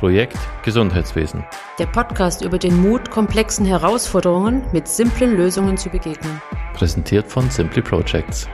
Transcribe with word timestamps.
Projekt 0.00 0.38
Gesundheitswesen. 0.64 1.44
Der 1.78 1.84
Podcast 1.84 2.42
über 2.42 2.56
den 2.56 2.74
Mut, 2.80 3.10
komplexen 3.10 3.66
Herausforderungen 3.66 4.64
mit 4.72 4.88
simplen 4.88 5.36
Lösungen 5.36 5.76
zu 5.76 5.90
begegnen. 5.90 6.40
Präsentiert 6.72 7.30
von 7.30 7.50
Simply 7.50 7.82
Projects. 7.82 8.48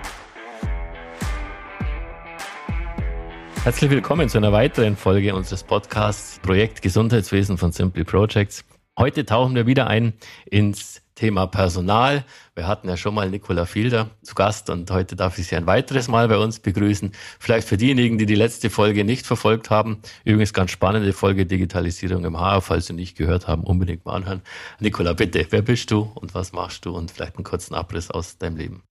Herzlich 3.62 3.92
willkommen 3.92 4.28
zu 4.28 4.38
einer 4.38 4.50
weiteren 4.50 4.96
Folge 4.96 5.36
unseres 5.36 5.62
Podcasts 5.62 6.40
Projekt 6.40 6.82
Gesundheitswesen 6.82 7.58
von 7.58 7.70
Simply 7.70 8.02
Projects. 8.02 8.64
Heute 8.98 9.24
tauchen 9.24 9.54
wir 9.54 9.68
wieder 9.68 9.86
ein 9.86 10.14
ins 10.46 11.00
Thema 11.16 11.46
Personal. 11.46 12.24
Wir 12.54 12.68
hatten 12.68 12.88
ja 12.88 12.96
schon 12.96 13.14
mal 13.14 13.28
Nicola 13.28 13.64
Fielder 13.64 14.10
zu 14.22 14.34
Gast 14.34 14.70
und 14.70 14.90
heute 14.90 15.16
darf 15.16 15.38
ich 15.38 15.48
Sie 15.48 15.56
ein 15.56 15.66
weiteres 15.66 16.08
Mal 16.08 16.28
bei 16.28 16.36
uns 16.36 16.60
begrüßen. 16.60 17.10
Vielleicht 17.40 17.66
für 17.66 17.78
diejenigen, 17.78 18.18
die 18.18 18.26
die 18.26 18.34
letzte 18.34 18.70
Folge 18.70 19.02
nicht 19.02 19.26
verfolgt 19.26 19.70
haben. 19.70 19.98
Übrigens 20.24 20.52
ganz 20.52 20.70
spannende 20.70 21.12
Folge 21.12 21.46
Digitalisierung 21.46 22.24
im 22.24 22.38
HR. 22.38 22.60
Falls 22.60 22.86
Sie 22.86 22.92
nicht 22.92 23.16
gehört 23.16 23.48
haben, 23.48 23.64
unbedingt 23.64 24.04
mal 24.04 24.14
anhören. 24.14 24.42
Nicola, 24.78 25.14
bitte, 25.14 25.46
wer 25.50 25.62
bist 25.62 25.90
du 25.90 26.12
und 26.14 26.34
was 26.34 26.52
machst 26.52 26.84
du 26.84 26.94
und 26.94 27.10
vielleicht 27.10 27.36
einen 27.36 27.44
kurzen 27.44 27.74
Abriss 27.74 28.10
aus 28.10 28.36
deinem 28.36 28.58
Leben. 28.58 28.82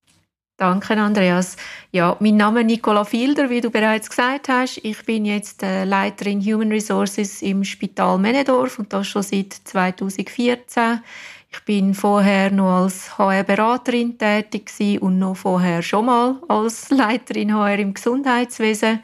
Danke, 0.58 0.96
Andreas. 0.96 1.58
Ja, 1.92 2.16
mein 2.22 2.38
Name 2.38 2.62
ist 2.62 2.68
Nicola 2.68 3.04
Fielder, 3.04 3.50
wie 3.50 3.60
du 3.62 3.70
bereits 3.70 4.10
gesagt 4.10 4.48
hast. 4.48 4.78
Ich 4.84 5.06
bin 5.06 5.26
jetzt 5.26 5.62
äh, 5.62 5.84
Leiterin 5.84 6.42
Human 6.42 6.72
Resources 6.72 7.42
im 7.42 7.64
Spital 7.66 8.18
Menedorf 8.18 8.80
und 8.80 8.94
das 8.94 9.06
schon 9.06 9.22
seit 9.22 9.54
2014. 9.54 11.02
Ich 11.58 11.64
bin 11.64 11.94
vorher 11.94 12.52
noch 12.52 12.84
als 12.84 13.18
HR-Beraterin 13.18 14.18
tätig 14.18 14.72
und 15.02 15.20
noch 15.20 15.38
vorher 15.38 15.82
schon 15.82 16.08
mal 16.08 16.36
als 16.50 16.90
Leiterin 16.90 17.54
HR 17.54 17.80
im 17.80 17.94
Gesundheitswesen. 17.94 19.00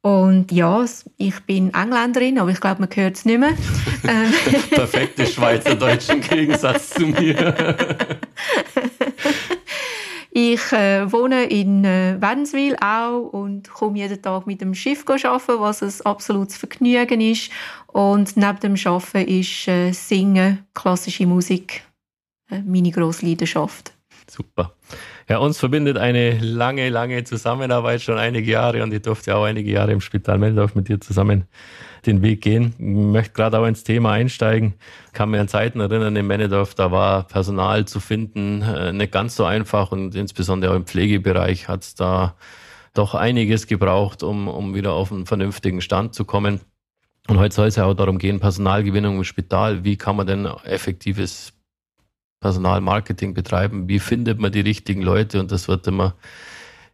Und 0.00 0.50
ja, 0.50 0.82
ich 1.18 1.40
bin 1.40 1.72
Engländerin, 1.74 2.38
aber 2.38 2.50
ich 2.50 2.60
glaube, 2.60 2.80
man 2.80 2.88
hört 2.94 3.16
es 3.16 3.26
nicht 3.26 3.38
mehr. 3.38 3.52
Perfekte 4.70 5.26
Schweizerdeutsch 5.26 6.08
im 6.08 6.22
Gegensatz 6.22 6.90
zu 6.90 7.06
mir. 7.06 7.54
Ich 10.36 10.72
äh, 10.72 11.12
wohne 11.12 11.44
in 11.44 11.84
äh, 11.84 12.20
Wädenswil 12.20 12.74
auch 12.80 13.20
und 13.32 13.70
komme 13.70 13.98
jeden 13.98 14.20
Tag 14.20 14.48
mit 14.48 14.60
dem 14.60 14.74
Schiff 14.74 15.04
arbeiten, 15.08 15.60
was 15.60 15.80
ein 15.80 15.92
absolutes 16.04 16.56
Vergnügen 16.56 17.20
ist. 17.20 17.52
Und 17.86 18.36
neben 18.36 18.58
dem 18.58 18.74
Arbeiten 18.84 19.28
ist 19.28 19.68
äh, 19.68 19.92
Singen, 19.92 20.66
klassische 20.74 21.24
Musik, 21.24 21.84
äh, 22.50 22.62
meine 22.62 22.90
grosse 22.90 23.24
Leidenschaft. 23.24 23.92
Super. 24.28 24.73
Ja, 25.28 25.38
uns 25.38 25.58
verbindet 25.58 25.96
eine 25.96 26.38
lange, 26.38 26.90
lange 26.90 27.24
Zusammenarbeit, 27.24 28.02
schon 28.02 28.18
einige 28.18 28.50
Jahre 28.50 28.82
und 28.82 28.92
ich 28.92 29.00
durfte 29.00 29.34
auch 29.34 29.44
einige 29.44 29.70
Jahre 29.70 29.92
im 29.92 30.02
Spital 30.02 30.38
Meldorf 30.38 30.74
mit 30.74 30.88
dir 30.88 31.00
zusammen 31.00 31.44
den 32.04 32.20
Weg 32.20 32.42
gehen. 32.42 32.74
Ich 32.78 32.84
möchte 32.84 33.32
gerade 33.32 33.58
auch 33.58 33.66
ins 33.66 33.84
Thema 33.84 34.12
einsteigen. 34.12 34.74
Ich 35.06 35.12
kann 35.14 35.30
mir 35.30 35.40
an 35.40 35.48
Zeiten 35.48 35.80
erinnern, 35.80 36.14
in 36.14 36.26
Männedorf, 36.26 36.74
da 36.74 36.90
war 36.92 37.26
Personal 37.26 37.86
zu 37.86 38.00
finden 38.00 38.60
äh, 38.62 38.92
nicht 38.92 39.12
ganz 39.12 39.36
so 39.36 39.44
einfach 39.44 39.92
und 39.92 40.14
insbesondere 40.14 40.72
auch 40.72 40.76
im 40.76 40.84
Pflegebereich 40.84 41.68
hat 41.68 41.82
es 41.82 41.94
da 41.94 42.34
doch 42.92 43.14
einiges 43.14 43.66
gebraucht, 43.66 44.22
um, 44.22 44.46
um 44.46 44.74
wieder 44.74 44.92
auf 44.92 45.10
einen 45.10 45.24
vernünftigen 45.24 45.80
Stand 45.80 46.14
zu 46.14 46.26
kommen. 46.26 46.60
Und 47.28 47.38
heute 47.38 47.54
soll 47.54 47.68
es 47.68 47.76
ja 47.76 47.86
auch 47.86 47.94
darum 47.94 48.18
gehen, 48.18 48.40
Personalgewinnung 48.40 49.16
im 49.16 49.24
Spital. 49.24 49.84
Wie 49.84 49.96
kann 49.96 50.16
man 50.16 50.26
denn 50.26 50.46
effektives 50.64 51.54
Personalmarketing 52.44 53.32
betreiben? 53.32 53.88
Wie 53.88 53.98
findet 53.98 54.38
man 54.38 54.52
die 54.52 54.60
richtigen 54.60 55.00
Leute? 55.00 55.40
Und 55.40 55.50
das 55.50 55.66
wird 55.66 55.86
immer 55.86 56.14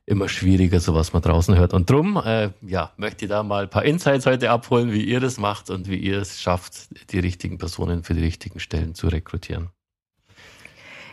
immer 0.07 0.29
schwieriger, 0.29 0.81
so 0.81 0.95
was 0.95 1.13
man 1.13 1.23
draußen 1.23 1.57
hört. 1.57 1.73
Und 1.73 1.89
drum, 1.89 2.21
äh, 2.25 2.51
ja, 2.63 2.93
möchte 2.97 3.25
ich 3.25 3.29
da 3.29 3.43
mal 3.43 3.65
ein 3.65 3.71
paar 3.71 3.85
Insights 3.85 4.27
heute 4.27 4.51
abholen, 4.51 4.93
wie 4.93 5.05
ihr 5.05 5.21
das 5.21 5.39
macht 5.39 5.71
und 5.71 5.89
wie 5.89 5.99
ihr 5.99 6.19
es 6.19 6.41
schafft, 6.41 6.89
die 7.13 7.21
richtigen 7.21 7.59
Personen 7.59 8.03
für 8.03 8.15
die 8.15 8.23
richtigen 8.23 8.59
Stellen 8.59 8.95
zu 8.95 9.07
rekrutieren. 9.07 9.71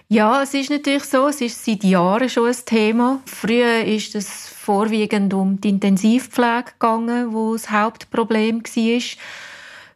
Ja, 0.09 0.41
es 0.41 0.53
ist 0.53 0.69
natürlich 0.69 1.03
so, 1.03 1.27
es 1.27 1.41
ist 1.41 1.63
seit 1.63 1.83
Jahren 1.83 2.30
schon 2.30 2.47
ein 2.47 2.55
Thema. 2.65 3.21
Früher 3.26 3.83
ist 3.83 4.15
es 4.15 4.47
vorwiegend 4.47 5.33
um 5.33 5.59
die 5.61 5.70
Intensivpflege 5.70 6.71
gegangen, 6.71 7.33
wo 7.33 7.53
das 7.53 7.70
Hauptproblem 7.70 8.64
war. 8.64 9.02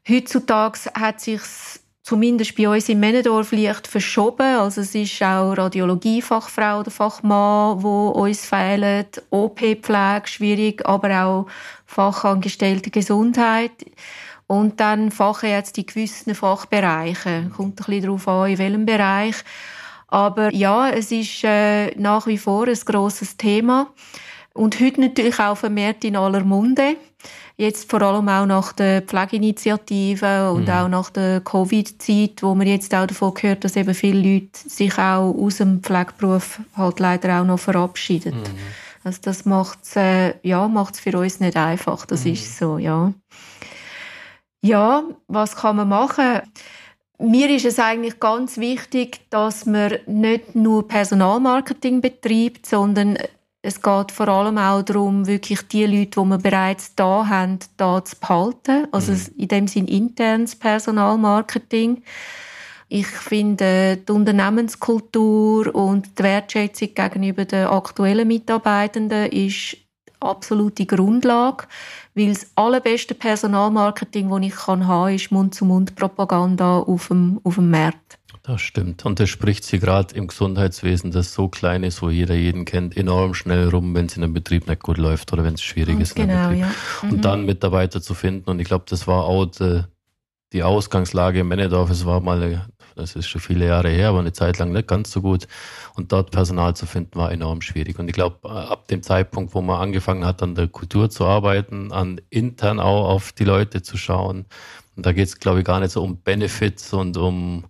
Heutzutage 0.10 0.80
hat 0.94 1.22
sich 1.22 1.42
zumindest 2.04 2.56
bei 2.56 2.68
uns 2.68 2.90
in 2.90 3.00
Männendorf 3.00 3.52
leicht 3.52 3.88
verschoben. 3.88 4.58
Also 4.58 4.82
es 4.82 4.96
ist 4.96 5.22
auch 5.22 5.54
Radiologiefachfrau 5.54 6.80
oder 6.80 6.92
Fachmann, 6.92 7.84
wo 7.84 8.10
uns 8.10 8.46
fehlen, 8.46 9.06
OP-Pflege 9.30 10.24
schwierig, 10.26 10.86
aber 10.86 11.24
auch 11.24 11.48
Fachangestellte 11.86 12.90
Gesundheit. 12.90 13.72
Und 14.48 14.80
dann 14.80 15.12
Fachärzte 15.12 15.82
in 15.82 15.88
gewissen 15.88 16.36
Fachbereichen. 16.36 17.54
Kommt 17.56 17.80
ein 17.80 17.86
bisschen 17.86 18.04
darauf 18.04 18.28
an, 18.28 18.52
in 18.52 18.58
welchem 18.58 18.86
Bereich. 18.86 19.36
Aber 20.08 20.54
ja, 20.54 20.90
es 20.90 21.10
ist 21.12 21.44
äh, 21.46 21.96
nach 21.96 22.28
wie 22.28 22.38
vor 22.38 22.68
ein 22.68 22.80
grosses 22.86 23.38
Thema. 23.38 23.88
Und 24.54 24.80
heute 24.80 25.02
natürlich 25.02 25.40
auch 25.40 25.56
vermehrt 25.56 26.04
in 26.04 26.16
aller 26.16 26.44
Munde. 26.44 26.98
Jetzt 27.58 27.90
vor 27.90 28.02
allem 28.02 28.28
auch 28.28 28.46
nach 28.46 28.74
der 28.74 29.02
Pflegeinitiative 29.02 30.52
und 30.52 30.68
mhm. 30.68 30.74
auch 30.74 30.88
nach 30.88 31.10
der 31.12 31.42
Covid-Zeit, 31.42 32.42
wo 32.42 32.56
man 32.56 32.68
jetzt 32.68 32.94
auch 32.96 33.06
davon 33.06 33.34
gehört, 33.34 33.64
dass 33.64 33.76
eben 33.76 33.94
viele 33.94 34.20
Leute 34.20 34.50
sich 34.54 34.98
auch 34.98 35.34
aus 35.34 35.58
dem 35.58 35.82
Pflegeberuf 35.82 36.60
halt 36.76 37.00
leider 37.00 37.40
auch 37.40 37.46
noch 37.46 37.60
verabschieden. 37.60 38.36
Mhm. 38.36 38.58
Also 39.04 39.20
das 39.22 39.46
macht 39.46 39.80
es 39.84 39.96
äh, 39.96 40.34
ja, 40.44 40.68
macht's 40.68 41.00
für 41.00 41.18
uns 41.18 41.40
nicht 41.40 41.56
einfach, 41.56 42.06
das 42.06 42.26
mhm. 42.26 42.34
ist 42.34 42.58
so, 42.58 42.78
ja. 42.78 43.14
Ja, 44.62 45.04
was 45.28 45.56
kann 45.56 45.76
man 45.78 45.90
machen? 45.90 46.42
Mir 47.18 47.50
ist 47.50 47.66
es 47.66 47.80
eigentlich 47.80 48.20
ganz 48.20 48.58
wichtig, 48.58 49.22
dass 49.30 49.66
man 49.66 49.98
nicht 50.08 50.56
nur 50.56 50.88
Personalmarketing 50.88 52.02
betreibt, 52.02 52.66
sondern 52.66 53.18
es 53.64 53.82
geht 53.82 54.12
vor 54.12 54.28
allem 54.28 54.58
auch 54.58 54.82
darum, 54.82 55.28
wirklich 55.28 55.62
die 55.68 55.86
Leute, 55.86 56.20
die 56.20 56.28
wir 56.28 56.38
bereits 56.40 56.96
da 56.96 57.28
haben, 57.28 57.60
da 57.78 58.04
zu 58.04 58.16
behalten. 58.20 58.88
Also 58.92 59.12
mhm. 59.12 59.28
in 59.38 59.48
dem 59.48 59.68
Sinn 59.68 59.88
internes 59.88 60.56
Personalmarketing. 60.56 62.02
Ich 62.90 63.08
finde, 63.08 63.98
die 63.98 64.12
Unternehmenskultur 64.12 65.74
und 65.74 66.20
die 66.20 66.24
Wertschätzung 66.24 66.94
gegenüber 66.94 67.46
den 67.46 67.68
aktuellen 67.68 68.28
Mitarbeitenden 68.28 69.32
ist 69.32 69.78
absolute 70.20 70.86
Grundlage, 70.86 71.66
weil 72.16 72.30
das 72.30 72.52
allerbeste 72.56 73.16
Personalmarketing, 73.16 74.30
das 74.30 74.42
ich 74.42 74.68
haben 74.68 74.82
kann, 74.82 75.16
ist 75.16 75.32
Mund-zu-Mund-Propaganda 75.32 76.80
auf 76.80 77.08
dem, 77.08 77.40
auf 77.44 77.56
dem 77.56 77.72
Markt. 77.72 78.20
Das 78.44 78.62
stimmt. 78.62 79.06
Und 79.06 79.20
das 79.20 79.30
spricht 79.30 79.64
sie 79.64 79.78
gerade 79.78 80.16
im 80.16 80.28
Gesundheitswesen, 80.28 81.12
das 81.12 81.34
so 81.34 81.48
klein 81.48 81.84
ist, 81.84 82.02
wo 82.02 82.10
jeder 82.10 82.34
jeden 82.34 82.66
kennt, 82.66 82.98
enorm 82.98 83.36
schnell 83.36 83.70
rum, 83.70 83.94
wenn 83.94 84.08
es 84.08 84.18
in 84.18 84.24
einem 84.24 84.34
Betrieb 84.34 84.68
nicht 84.68 84.82
gut 84.82 84.98
läuft 84.98 85.32
oder 85.32 85.44
wenn 85.44 85.54
es 85.54 85.62
schwierig 85.62 85.96
und 85.96 86.02
ist. 86.02 86.16
Genau, 86.16 86.50
ja. 86.50 86.72
Mhm. 87.04 87.10
Und 87.12 87.26
dann 87.26 87.46
Mitarbeiter 87.46 88.02
zu 88.02 88.16
finden. 88.16 88.50
Und 88.50 88.60
ich 88.60 88.68
glaube, 88.68 88.86
das 88.90 89.06
war 89.06 89.26
auch 89.26 89.46
die, 89.46 89.84
die 90.54 90.64
Ausgangslage 90.64 91.42
im 91.42 91.50
Männedorf. 91.50 91.92
Es 91.92 92.04
war 92.08 92.20
mal, 92.20 92.66
das 92.96 93.16
ist 93.16 93.28
schon 93.28 93.42
viele 93.42 93.68
Jahre 93.68 93.90
her, 93.90 94.10
aber 94.10 94.20
eine 94.20 94.34
Zeit 94.34 94.58
lang 94.58 94.72
nicht 94.72 94.88
ganz 94.88 95.12
so 95.12 95.22
gut. 95.22 95.48
Und 95.94 96.12
dort 96.12 96.32
Personal 96.32 96.76
zu 96.76 96.88
finden, 96.88 97.20
war 97.20 97.32
enorm 97.32 97.62
schwierig. 97.62 98.00
Und 98.00 98.08
ich 98.08 98.16
glaube, 98.16 98.50
ab 98.50 98.88
dem 98.88 99.04
Zeitpunkt, 99.04 99.54
wo 99.54 99.62
man 99.62 99.80
angefangen 99.80 100.26
hat, 100.26 100.42
an 100.42 100.56
der 100.56 100.68
Kultur 100.68 101.12
zu 101.12 101.26
arbeiten, 101.26 101.92
an 101.92 102.20
intern 102.32 102.80
auch 102.80 103.08
auf 103.08 103.34
die 103.34 103.46
Leute 103.46 103.84
zu 103.84 103.98
schauen, 103.98 104.48
und 104.96 105.06
da 105.06 105.14
geht 105.14 105.28
es, 105.28 105.40
glaube 105.40 105.60
ich, 105.60 105.66
gar 105.66 105.80
nicht 105.80 105.92
so 105.92 106.04
um 106.04 106.18
Benefits 106.18 106.94
und 106.94 107.18
um 107.18 107.66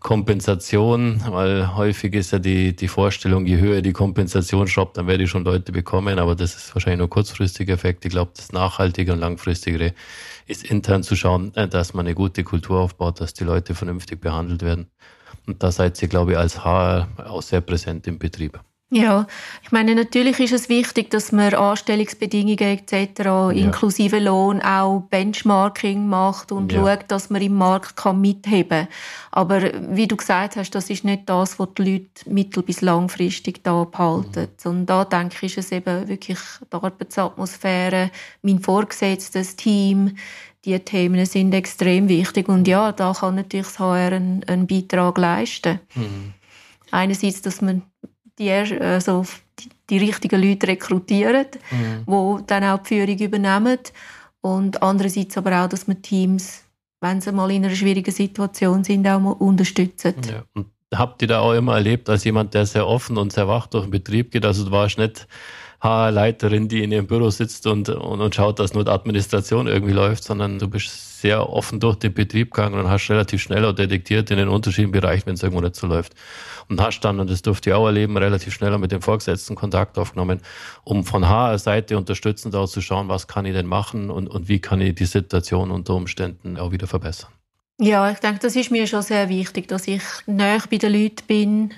Kompensation, 0.00 1.22
weil 1.28 1.76
häufig 1.76 2.14
ist 2.14 2.32
ja 2.32 2.38
die, 2.38 2.74
die 2.74 2.88
Vorstellung, 2.88 3.44
je 3.44 3.58
höher 3.58 3.82
die 3.82 3.92
Kompensation 3.92 4.66
shoppt, 4.66 4.96
dann 4.96 5.06
werde 5.06 5.24
ich 5.24 5.30
schon 5.30 5.44
Leute 5.44 5.72
bekommen, 5.72 6.18
aber 6.18 6.34
das 6.34 6.56
ist 6.56 6.74
wahrscheinlich 6.74 6.98
nur 6.98 7.10
kurzfristiger 7.10 7.74
Effekt. 7.74 8.06
Ich 8.06 8.10
glaube, 8.10 8.32
das 8.34 8.50
Nachhaltige 8.50 9.12
und 9.12 9.18
Langfristigere 9.18 9.92
ist 10.46 10.64
intern 10.64 11.02
zu 11.02 11.16
schauen, 11.16 11.54
äh, 11.54 11.68
dass 11.68 11.92
man 11.92 12.06
eine 12.06 12.14
gute 12.14 12.44
Kultur 12.44 12.80
aufbaut, 12.80 13.20
dass 13.20 13.34
die 13.34 13.44
Leute 13.44 13.74
vernünftig 13.74 14.20
behandelt 14.22 14.62
werden. 14.62 14.86
Und 15.46 15.62
da 15.62 15.70
seid 15.70 16.00
ihr, 16.00 16.08
glaube 16.08 16.32
ich, 16.32 16.38
als 16.38 16.64
HR 16.64 17.08
auch 17.18 17.42
sehr 17.42 17.60
präsent 17.60 18.06
im 18.06 18.18
Betrieb. 18.18 18.58
Ja, 18.92 19.28
ich 19.62 19.70
meine, 19.70 19.94
natürlich 19.94 20.40
ist 20.40 20.52
es 20.52 20.68
wichtig, 20.68 21.10
dass 21.10 21.30
man 21.30 21.54
Anstellungsbedingungen 21.54 22.58
etc. 22.58 23.20
Ja. 23.20 23.50
inklusive 23.50 24.18
Lohn 24.18 24.60
auch 24.60 25.02
Benchmarking 25.10 26.08
macht 26.08 26.50
und 26.50 26.72
ja. 26.72 26.80
schaut, 26.80 27.04
dass 27.06 27.30
man 27.30 27.40
im 27.40 27.54
Markt 27.54 27.94
kann 27.94 28.20
mitheben 28.20 28.88
Aber 29.30 29.62
wie 29.94 30.08
du 30.08 30.16
gesagt 30.16 30.56
hast, 30.56 30.72
das 30.72 30.90
ist 30.90 31.04
nicht 31.04 31.28
das, 31.28 31.60
was 31.60 31.68
die 31.78 31.82
Leute 31.82 32.28
mittel- 32.28 32.64
bis 32.64 32.80
langfristig 32.80 33.62
da 33.62 33.84
behalten. 33.84 34.48
Mhm. 34.64 34.70
Und 34.70 34.86
da 34.86 35.04
denke 35.04 35.36
ich, 35.36 35.56
ist 35.56 35.66
es 35.66 35.72
eben 35.72 36.08
wirklich 36.08 36.38
die 36.72 36.74
Arbeitsatmosphäre, 36.74 38.10
mein 38.42 38.58
vorgesetztes 38.58 39.54
Team, 39.54 40.16
die 40.64 40.78
Themen 40.80 41.24
sind 41.26 41.54
extrem 41.54 42.08
wichtig. 42.08 42.48
Und 42.48 42.66
ja, 42.66 42.90
da 42.90 43.12
kann 43.12 43.36
natürlich 43.36 43.66
das 43.66 43.78
HR 43.78 44.12
einen, 44.12 44.42
einen 44.44 44.66
Beitrag 44.66 45.16
leisten. 45.16 45.78
Mhm. 45.94 46.34
Einerseits, 46.90 47.40
dass 47.40 47.62
man 47.62 47.82
die, 48.40 48.50
also 48.50 49.24
die, 49.58 49.68
die 49.90 49.98
richtigen 49.98 50.42
Leute 50.42 50.68
rekrutieren, 50.68 51.46
mhm. 51.70 52.04
die 52.06 52.46
dann 52.46 52.64
auch 52.64 52.78
die 52.78 52.88
Führung 52.88 53.18
übernehmen. 53.18 53.78
und 54.40 54.82
andererseits 54.82 55.36
aber 55.36 55.62
auch, 55.62 55.68
dass 55.68 55.86
man 55.86 56.00
Teams, 56.00 56.64
wenn 57.00 57.20
sie 57.20 57.32
mal 57.32 57.50
in 57.50 57.64
einer 57.64 57.74
schwierigen 57.74 58.12
Situation 58.12 58.82
sind, 58.82 59.06
auch 59.06 59.20
mal 59.20 59.32
unterstützen. 59.32 60.14
Ja. 60.28 60.42
Und 60.54 60.66
habt 60.94 61.22
ihr 61.22 61.28
da 61.28 61.40
auch 61.40 61.52
immer 61.52 61.74
erlebt, 61.74 62.08
als 62.08 62.24
jemand, 62.24 62.54
der 62.54 62.66
sehr 62.66 62.86
offen 62.86 63.18
und 63.18 63.32
sehr 63.32 63.46
wach 63.46 63.66
durch 63.66 63.84
den 63.84 63.90
Betrieb 63.90 64.30
geht? 64.30 64.44
Also 64.44 64.64
du 64.64 64.70
warst 64.70 64.98
nicht 64.98 65.26
HR-Leiterin, 65.80 66.68
die 66.68 66.82
in 66.82 66.92
ihrem 66.92 67.06
Büro 67.06 67.30
sitzt 67.30 67.66
und, 67.66 67.88
und, 67.88 68.20
und 68.20 68.34
schaut, 68.34 68.58
dass 68.58 68.74
nur 68.74 68.84
die 68.84 68.90
Administration 68.90 69.66
irgendwie 69.66 69.92
läuft, 69.92 70.24
sondern 70.24 70.58
du 70.58 70.68
bist 70.68 71.20
sehr 71.20 71.48
offen 71.48 71.80
durch 71.80 71.96
den 71.96 72.12
Betrieb 72.14 72.52
gegangen 72.52 72.78
und 72.78 72.88
hast 72.88 73.08
relativ 73.08 73.42
schnell 73.42 73.64
auch 73.64 73.72
detektiert 73.72 74.30
in 74.30 74.38
den 74.38 74.48
unterschiedlichen 74.48 74.92
Bereichen, 74.92 75.26
wenn 75.26 75.34
es 75.34 75.42
irgendwo 75.42 75.62
nicht 75.62 75.76
so 75.76 75.86
läuft. 75.86 76.14
Und 76.68 76.80
hast 76.80 77.00
dann, 77.00 77.18
und 77.18 77.30
das 77.30 77.42
durfte 77.42 77.70
ich 77.70 77.74
auch 77.74 77.86
erleben, 77.86 78.16
relativ 78.16 78.54
schneller 78.54 78.78
mit 78.78 78.92
dem 78.92 79.02
Vorgesetzten 79.02 79.54
Kontakt 79.54 79.98
aufgenommen, 79.98 80.40
um 80.84 81.04
von 81.04 81.28
HR-Seite 81.28 81.96
unterstützend 81.96 82.54
auch 82.54 82.68
zu 82.68 82.80
schauen, 82.80 83.08
was 83.08 83.26
kann 83.26 83.44
ich 83.44 83.54
denn 83.54 83.66
machen 83.66 84.10
und, 84.10 84.28
und 84.28 84.48
wie 84.48 84.60
kann 84.60 84.80
ich 84.80 84.94
die 84.94 85.06
Situation 85.06 85.70
unter 85.70 85.94
Umständen 85.94 86.58
auch 86.58 86.72
wieder 86.72 86.86
verbessern. 86.86 87.30
Ja, 87.80 88.10
ich 88.10 88.18
denke, 88.18 88.40
das 88.40 88.56
ist 88.56 88.70
mir 88.70 88.86
schon 88.86 89.02
sehr 89.02 89.30
wichtig, 89.30 89.68
dass 89.68 89.88
ich 89.88 90.02
näher 90.26 90.62
bei 90.70 90.76
den 90.76 90.92
Leuten 90.92 91.26
bin. 91.26 91.70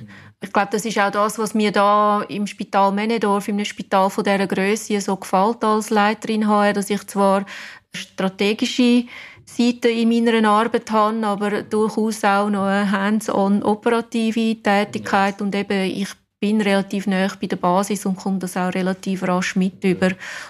Ich 0.43 0.53
glaube, 0.53 0.69
das 0.73 0.85
ist 0.85 0.99
auch 0.99 1.11
das, 1.11 1.39
was 1.39 1.55
mir 1.55 1.71
da 1.71 2.23
im 2.23 2.47
Spital 2.47 2.93
Menedorf, 2.93 3.49
in 3.49 3.55
einem 3.55 3.65
Spital 3.65 4.11
von 4.11 4.25
dieser 4.25 4.47
Größe 4.47 5.01
so 5.01 5.17
gefällt 5.17 5.63
als 5.63 5.91
Leiterin 5.91 6.49
HR, 6.49 6.73
dass 6.73 6.91
ich 6.91 7.07
zwar 7.07 7.47
strategische 7.95 9.05
Seite 9.45 9.89
in 9.89 10.09
meiner 10.09 10.49
Arbeit 10.49 10.91
habe, 10.91 11.27
aber 11.27 11.63
durchaus 11.63 12.25
auch 12.25 12.51
noch 12.51 12.65
eine 12.65 12.91
hands-on 12.91 13.63
operative 13.63 14.57
Tätigkeit 14.63 15.41
und 15.41 15.55
eben 15.55 15.91
ich 15.91 16.09
bin 16.41 16.61
relativ 16.61 17.07
nah 17.07 17.29
bei 17.41 17.47
der 17.47 17.57
Basis 17.57 18.05
und 18.05 18.17
komme 18.17 18.41
das 18.41 18.57
auch 18.57 18.75
relativ 18.75 19.23
rasch 19.23 19.55
mit 19.55 19.85
über. 19.85 20.09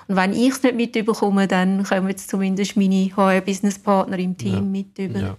Und 0.09 0.17
wenn 0.17 0.33
ich 0.33 0.53
es 0.53 0.63
nicht 0.63 0.75
mit 0.75 0.97
überkomme, 0.97 1.47
dann 1.47 1.83
kommen 1.83 2.09
jetzt 2.09 2.31
zumindest 2.31 2.79
meine 2.79 3.11
HR-Business-Partner 3.15 4.19
im 4.19 4.35
Team 4.39 4.55
ja. 4.55 4.61
mit 4.63 4.99
über. 4.99 5.21
Ja. 5.21 5.37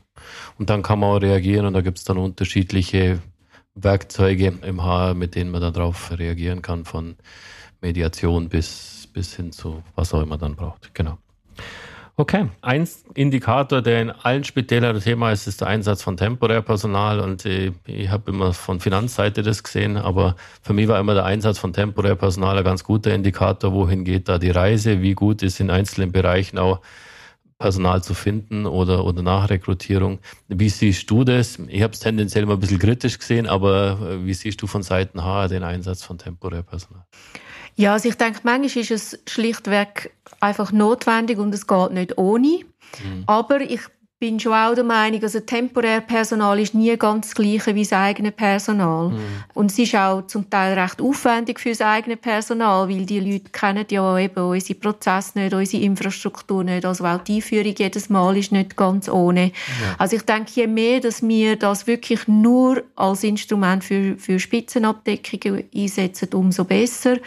Und 0.59 0.69
dann 0.69 0.83
kann 0.83 0.99
man 0.99 1.09
auch 1.09 1.21
reagieren 1.21 1.65
und 1.65 1.73
da 1.73 1.81
gibt 1.81 1.97
es 1.97 2.03
dann 2.03 2.19
unterschiedliche 2.19 3.19
Werkzeuge 3.75 4.53
im 4.61 4.83
HR, 4.83 5.13
mit 5.13 5.35
denen 5.35 5.51
man 5.51 5.61
darauf 5.61 6.11
reagieren 6.17 6.61
kann, 6.61 6.85
von 6.85 7.15
Mediation 7.81 8.49
bis, 8.49 9.07
bis 9.13 9.35
hin 9.35 9.51
zu 9.51 9.83
was 9.95 10.13
auch 10.13 10.21
immer 10.21 10.37
dann 10.37 10.55
braucht. 10.55 10.93
Genau. 10.93 11.17
Okay, 12.15 12.47
ein 12.61 12.87
Indikator, 13.15 13.81
der 13.81 13.99
in 14.03 14.11
allen 14.11 14.43
Spitälern 14.43 14.99
Thema 14.99 15.31
ist, 15.31 15.47
ist 15.47 15.61
der 15.61 15.67
Einsatz 15.67 16.03
von 16.03 16.15
Temporärpersonal. 16.15 17.19
Und 17.19 17.43
ich, 17.45 17.71
ich 17.87 18.09
habe 18.09 18.29
immer 18.29 18.53
von 18.53 18.79
Finanzseite 18.79 19.41
das 19.41 19.63
gesehen, 19.63 19.97
aber 19.97 20.35
für 20.61 20.73
mich 20.73 20.87
war 20.87 20.99
immer 20.99 21.15
der 21.15 21.25
Einsatz 21.25 21.57
von 21.57 21.73
Temporärpersonal 21.73 22.59
ein 22.59 22.63
ganz 22.63 22.83
guter 22.83 23.15
Indikator, 23.15 23.73
wohin 23.73 24.03
geht 24.03 24.29
da 24.29 24.37
die 24.37 24.51
Reise, 24.51 25.01
wie 25.01 25.15
gut 25.15 25.41
ist 25.41 25.59
in 25.59 25.71
einzelnen 25.71 26.11
Bereichen 26.11 26.59
auch 26.59 26.81
Personal 27.63 28.03
zu 28.03 28.13
finden 28.13 28.65
oder, 28.65 29.05
oder 29.05 29.21
Nachrekrutierung. 29.21 30.19
Wie 30.49 30.67
siehst 30.67 31.09
du 31.09 31.23
das? 31.23 31.57
Ich 31.69 31.81
habe 31.81 31.93
es 31.93 32.01
tendenziell 32.01 32.43
immer 32.43 32.55
ein 32.55 32.59
bisschen 32.59 32.77
kritisch 32.77 33.17
gesehen, 33.17 33.47
aber 33.47 34.25
wie 34.25 34.33
siehst 34.33 34.61
du 34.61 34.67
von 34.67 34.83
Seiten 34.83 35.23
HR 35.23 35.47
den 35.47 35.63
Einsatz 35.63 36.03
von 36.03 36.17
Temporärpersonal? 36.17 37.05
Ja, 37.77 37.93
also 37.93 38.09
ich 38.09 38.15
denke, 38.15 38.41
manchmal 38.43 38.83
ist 38.83 38.91
es 38.91 39.19
schlichtweg 39.29 40.11
einfach 40.41 40.73
notwendig 40.73 41.37
und 41.37 41.53
es 41.53 41.65
geht 41.65 41.91
nicht 41.91 42.17
ohne. 42.17 42.65
Mhm. 43.01 43.23
Aber 43.27 43.61
ich 43.61 43.79
bin 44.23 44.39
schon 44.39 44.53
auch 44.53 44.73
der 44.73 44.85
Meinung, 44.85 45.21
also 45.21 45.41
temporär 45.41 45.99
Personal 45.99 46.57
ist 46.57 46.73
nie 46.73 46.95
ganz 46.95 47.27
das 47.27 47.35
Gleiche 47.35 47.75
wie 47.75 47.83
das 47.83 47.91
eigene 47.91 48.31
Personal. 48.31 49.09
Mhm. 49.09 49.19
Und 49.53 49.69
es 49.69 49.77
ist 49.77 49.95
auch 49.95 50.25
zum 50.27 50.49
Teil 50.49 50.79
recht 50.79 51.01
aufwendig 51.01 51.59
für 51.59 51.71
das 51.71 51.81
eigene 51.81 52.15
Personal, 52.15 52.87
weil 52.87 53.05
die 53.05 53.19
Leute 53.19 53.49
kennen 53.51 53.83
ja 53.91 54.17
eben 54.17 54.41
unsere 54.41 54.79
Prozesse 54.79 55.37
nicht, 55.37 55.53
unsere 55.53 55.83
Infrastruktur 55.83 56.63
nicht. 56.63 56.85
Also 56.85 57.03
auch 57.03 57.17
die 57.17 57.35
Einführung 57.35 57.75
jedes 57.77 58.09
Mal 58.09 58.37
ist 58.37 58.53
nicht 58.53 58.77
ganz 58.77 59.09
ohne. 59.09 59.47
Ja. 59.47 59.95
Also 59.97 60.15
ich 60.15 60.23
denke, 60.23 60.51
je 60.53 60.67
mehr, 60.67 61.01
dass 61.01 61.21
wir 61.21 61.57
das 61.57 61.85
wirklich 61.85 62.25
nur 62.25 62.81
als 62.95 63.25
Instrument 63.25 63.83
für, 63.83 64.15
für 64.17 64.39
Spitzenabdeckungen 64.39 65.65
einsetzen, 65.75 66.29
umso 66.33 66.63
besser. 66.63 67.17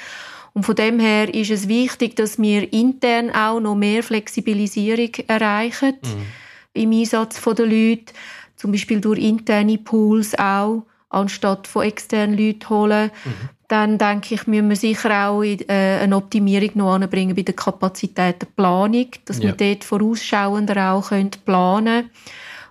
Und 0.55 0.65
von 0.65 0.75
dem 0.75 0.99
her 0.99 1.35
ist 1.35 1.51
es 1.51 1.69
wichtig, 1.69 2.17
dass 2.17 2.39
wir 2.39 2.73
intern 2.73 3.29
auch 3.33 3.61
noch 3.61 3.75
mehr 3.75 4.03
Flexibilisierung 4.03 5.11
erreichen 5.27 5.97
mhm. 6.03 6.46
Im 6.77 6.93
Einsatz 6.93 7.43
der 7.43 7.67
Leute, 7.67 8.13
zum 8.57 8.73
Beispiel 8.73 9.01
durch 9.01 9.21
interne 9.21 9.79
Pools 9.79 10.39
auch, 10.39 10.85
anstatt 11.11 11.67
von 11.67 11.85
externen 11.85 12.37
Leuten 12.37 12.69
holen. 12.69 13.11
Mhm. 13.25 13.49
Dann 13.69 13.99
denke 13.99 14.35
ich, 14.35 14.47
müssen 14.47 14.69
wir 14.69 14.77
sicher 14.77 15.29
auch 15.29 15.43
äh, 15.43 15.65
eine 15.69 16.17
Optimierung 16.17 16.71
noch 16.75 16.95
anbringen 16.95 17.35
bei 17.35 17.43
der 17.43 17.55
Kapazität 17.55 18.41
der 18.41 18.47
Planung, 18.55 19.09
dass 19.25 19.39
ja. 19.39 19.45
wir 19.45 19.53
dort 19.53 19.83
vorausschauender 19.83 20.93
auch 20.93 21.09
planen 21.09 21.41
können 21.45 22.11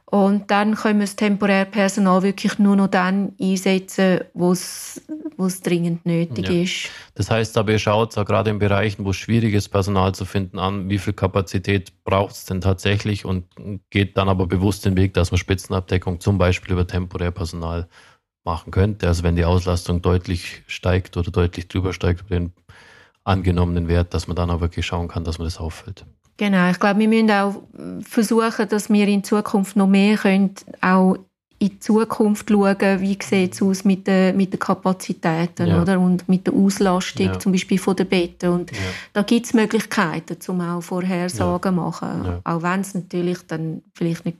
und 0.08 0.52
dann 0.52 0.76
können 0.76 1.00
wir 1.00 1.06
das 1.06 1.16
temporäre 1.16 1.66
Personal 1.66 2.22
wirklich 2.22 2.60
nur 2.60 2.76
noch 2.76 2.88
dann 2.88 3.34
einsetzen, 3.42 4.22
wo 4.34 4.52
es 4.52 5.02
dringend 5.64 6.06
nötig 6.06 6.48
ja. 6.48 6.62
ist. 6.62 6.90
Das 7.16 7.32
heißt 7.32 7.58
aber, 7.58 7.72
ihr 7.72 7.80
schaut 7.80 8.16
auch 8.18 8.26
gerade 8.26 8.52
in 8.52 8.60
Bereichen, 8.60 9.04
wo 9.04 9.10
es 9.10 9.18
schwierig 9.18 9.56
ist, 9.56 9.70
Personal 9.70 10.14
zu 10.14 10.26
finden, 10.26 10.60
an, 10.60 10.90
wie 10.90 11.00
viel 11.00 11.14
Kapazität 11.14 11.92
braucht 12.04 12.36
es 12.36 12.46
denn 12.46 12.62
tatsächlich 12.62 13.26
und 13.26 13.46
geht 13.90 14.16
dann 14.16 14.30
aber 14.30 14.46
bewusst 14.46 14.86
den 14.86 14.96
Weg, 14.96 15.16
dass 15.16 15.32
man 15.32 15.40
Spitzenabdeckung 15.40 16.20
zum 16.20 16.38
Beispiel 16.38 16.74
über 16.74 16.86
temporär 16.86 17.32
Personal 17.32 17.88
machen 18.44 18.72
könnte. 18.72 19.08
Also 19.08 19.24
wenn 19.24 19.36
die 19.36 19.46
Auslastung 19.46 20.04
deutlich 20.04 20.62
steigt 20.68 21.18
oder 21.18 21.32
deutlich 21.32 21.68
drüber 21.68 21.94
steigt 21.94 22.22
über 22.22 22.36
den 22.36 22.54
angenommenen 23.24 23.88
Wert, 23.88 24.14
dass 24.14 24.28
man 24.28 24.36
dann 24.36 24.52
auch 24.52 24.62
wirklich 24.62 24.86
schauen 24.86 25.08
kann, 25.08 25.24
dass 25.24 25.40
man 25.40 25.48
das 25.48 25.58
auffällt. 25.58 26.06
Genau, 26.38 26.70
ich 26.70 26.80
glaube, 26.80 27.00
wir 27.00 27.08
müssen 27.08 27.32
auch 27.32 27.62
versuchen, 28.02 28.68
dass 28.68 28.90
wir 28.90 29.08
in 29.08 29.24
Zukunft 29.24 29.76
noch 29.76 29.88
mehr 29.88 30.18
können, 30.18 30.54
auch 30.82 31.16
in 31.58 31.70
die 31.70 31.80
Zukunft 31.80 32.50
schauen, 32.50 33.00
wie 33.00 33.18
sieht 33.22 33.54
es 33.54 33.62
aus 33.62 33.86
mit 33.86 34.06
den, 34.08 34.36
mit 34.36 34.52
den 34.52 34.60
Kapazitäten 34.60 35.68
ja. 35.68 35.82
oder? 35.82 36.00
und 36.00 36.28
mit 36.28 36.46
der 36.46 36.54
Auslastung 36.54 37.28
ja. 37.28 37.40
zum 37.40 37.54
Beispiel 37.54 37.80
von 37.80 37.96
den 37.96 38.08
Betten. 38.08 38.50
Und 38.50 38.72
ja. 38.72 38.78
da 39.14 39.22
gibt 39.22 39.46
es 39.46 39.54
Möglichkeiten, 39.54 40.38
um 40.50 40.62
auch 40.62 40.82
Vorhersagen 40.82 41.74
zu 41.74 41.82
machen, 41.82 42.42
auch 42.44 42.62
wenn 42.62 42.82
es 42.82 42.94
natürlich 42.94 43.40
dann 43.48 43.82
vielleicht 43.94 44.26
nicht 44.26 44.38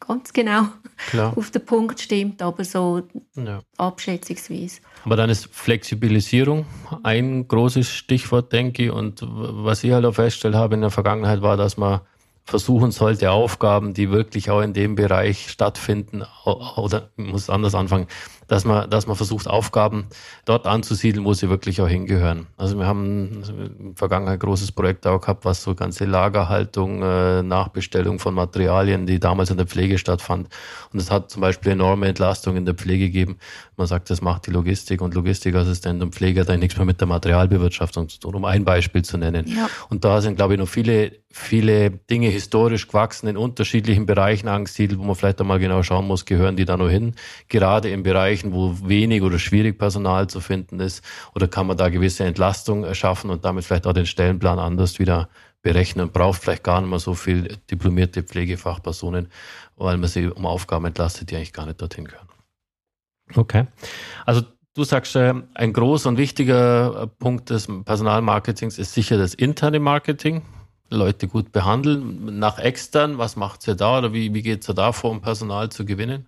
ganz 0.00 0.32
genau 0.32 0.66
Klar. 1.08 1.36
auf 1.36 1.50
den 1.50 1.64
Punkt 1.64 2.00
stimmt, 2.00 2.42
aber 2.42 2.64
so 2.64 3.02
ja. 3.36 3.60
abschätzungsweise. 3.76 4.80
Aber 5.04 5.16
dann 5.16 5.30
ist 5.30 5.48
Flexibilisierung 5.52 6.66
ein 7.02 7.46
großes 7.46 7.88
Stichwort, 7.88 8.52
denke 8.52 8.84
ich. 8.84 8.90
Und 8.90 9.22
was 9.22 9.84
ich 9.84 9.92
halt 9.92 10.04
auch 10.04 10.14
festgestellt 10.14 10.54
habe 10.54 10.74
in 10.74 10.80
der 10.80 10.90
Vergangenheit 10.90 11.42
war, 11.42 11.56
dass 11.56 11.76
man 11.76 12.00
versuchen 12.44 12.90
sollte, 12.90 13.30
Aufgaben, 13.30 13.94
die 13.94 14.10
wirklich 14.10 14.50
auch 14.50 14.60
in 14.60 14.72
dem 14.72 14.96
Bereich 14.96 15.50
stattfinden, 15.50 16.24
oder 16.44 17.10
ich 17.16 17.30
muss 17.30 17.48
anders 17.48 17.74
anfangen, 17.74 18.08
dass 18.50 18.64
man, 18.64 18.90
dass 18.90 19.06
man 19.06 19.14
versucht, 19.14 19.46
Aufgaben 19.46 20.06
dort 20.44 20.66
anzusiedeln, 20.66 21.24
wo 21.24 21.34
sie 21.34 21.48
wirklich 21.48 21.80
auch 21.80 21.86
hingehören. 21.86 22.48
Also 22.56 22.76
wir 22.76 22.84
haben 22.84 23.44
in 23.44 23.86
der 23.90 23.94
Vergangenheit 23.94 24.34
ein 24.34 24.38
großes 24.40 24.72
Projekt 24.72 25.06
auch 25.06 25.20
gehabt, 25.20 25.44
was 25.44 25.62
so 25.62 25.76
ganze 25.76 26.04
Lagerhaltung, 26.04 27.00
äh, 27.00 27.44
Nachbestellung 27.44 28.18
von 28.18 28.34
Materialien, 28.34 29.06
die 29.06 29.20
damals 29.20 29.50
in 29.50 29.56
der 29.56 29.66
Pflege 29.66 29.98
stattfand. 29.98 30.48
Und 30.92 30.98
es 30.98 31.12
hat 31.12 31.30
zum 31.30 31.42
Beispiel 31.42 31.70
enorme 31.70 32.08
Entlastung 32.08 32.56
in 32.56 32.64
der 32.64 32.74
Pflege 32.74 33.06
gegeben. 33.06 33.38
Man 33.76 33.86
sagt, 33.86 34.10
das 34.10 34.20
macht 34.20 34.48
die 34.48 34.50
Logistik 34.50 35.00
und 35.00 35.14
Logistikassistent 35.14 36.02
und 36.02 36.16
Pfleger 36.16 36.44
da 36.44 36.56
nichts 36.56 36.76
mehr 36.76 36.84
mit 36.84 37.00
der 37.00 37.06
Materialbewirtschaftung 37.06 38.08
zu 38.08 38.18
tun, 38.18 38.34
um 38.34 38.44
ein 38.44 38.64
Beispiel 38.64 39.02
zu 39.02 39.16
nennen. 39.16 39.46
Ja. 39.46 39.70
Und 39.90 40.04
da 40.04 40.20
sind, 40.20 40.34
glaube 40.34 40.54
ich, 40.54 40.58
noch 40.58 40.68
viele, 40.68 41.12
viele 41.30 41.92
Dinge 41.92 42.28
historisch 42.28 42.88
gewachsen 42.88 43.28
in 43.28 43.36
unterschiedlichen 43.36 44.06
Bereichen 44.06 44.48
angesiedelt, 44.48 44.98
wo 44.98 45.04
man 45.04 45.14
vielleicht 45.14 45.40
einmal 45.40 45.60
genau 45.60 45.84
schauen 45.84 46.08
muss, 46.08 46.24
gehören 46.24 46.56
die 46.56 46.64
da 46.64 46.76
noch 46.76 46.90
hin? 46.90 47.14
Gerade 47.48 47.90
im 47.90 48.02
Bereich 48.02 48.39
Bereichen, 48.40 48.52
wo 48.52 48.88
wenig 48.88 49.22
oder 49.22 49.38
schwierig 49.38 49.78
Personal 49.78 50.28
zu 50.28 50.40
finden 50.40 50.80
ist? 50.80 51.04
Oder 51.34 51.48
kann 51.48 51.66
man 51.66 51.76
da 51.76 51.88
gewisse 51.88 52.24
Entlastung 52.24 52.84
erschaffen 52.84 53.30
und 53.30 53.44
damit 53.44 53.64
vielleicht 53.64 53.86
auch 53.86 53.92
den 53.92 54.06
Stellenplan 54.06 54.58
anders 54.58 54.98
wieder 54.98 55.28
berechnen 55.62 56.06
und 56.06 56.12
braucht 56.12 56.42
vielleicht 56.42 56.64
gar 56.64 56.80
nicht 56.80 56.90
mehr 56.90 56.98
so 56.98 57.14
viel 57.14 57.58
diplomierte 57.70 58.22
Pflegefachpersonen, 58.22 59.28
weil 59.76 59.98
man 59.98 60.08
sie 60.08 60.28
um 60.28 60.46
Aufgaben 60.46 60.86
entlastet, 60.86 61.30
die 61.30 61.36
eigentlich 61.36 61.52
gar 61.52 61.66
nicht 61.66 61.80
dorthin 61.80 62.06
gehören. 62.06 62.28
Okay. 63.34 63.66
Also 64.24 64.42
du 64.74 64.84
sagst, 64.84 65.14
äh, 65.16 65.34
ein 65.54 65.72
großer 65.72 66.08
und 66.08 66.16
wichtiger 66.16 67.02
äh, 67.02 67.06
Punkt 67.06 67.50
des 67.50 67.68
Personalmarketings 67.84 68.78
ist 68.78 68.94
sicher 68.94 69.18
das 69.18 69.34
interne 69.34 69.80
Marketing. 69.80 70.42
Leute 70.92 71.28
gut 71.28 71.52
behandeln. 71.52 72.38
Nach 72.40 72.58
extern, 72.58 73.18
was 73.18 73.36
macht 73.36 73.68
ihr 73.68 73.76
da 73.76 73.98
oder 73.98 74.12
wie, 74.12 74.34
wie 74.34 74.42
geht 74.42 74.68
es 74.68 74.74
da 74.74 74.90
vor, 74.90 75.12
um 75.12 75.20
Personal 75.20 75.68
zu 75.68 75.84
gewinnen? 75.84 76.26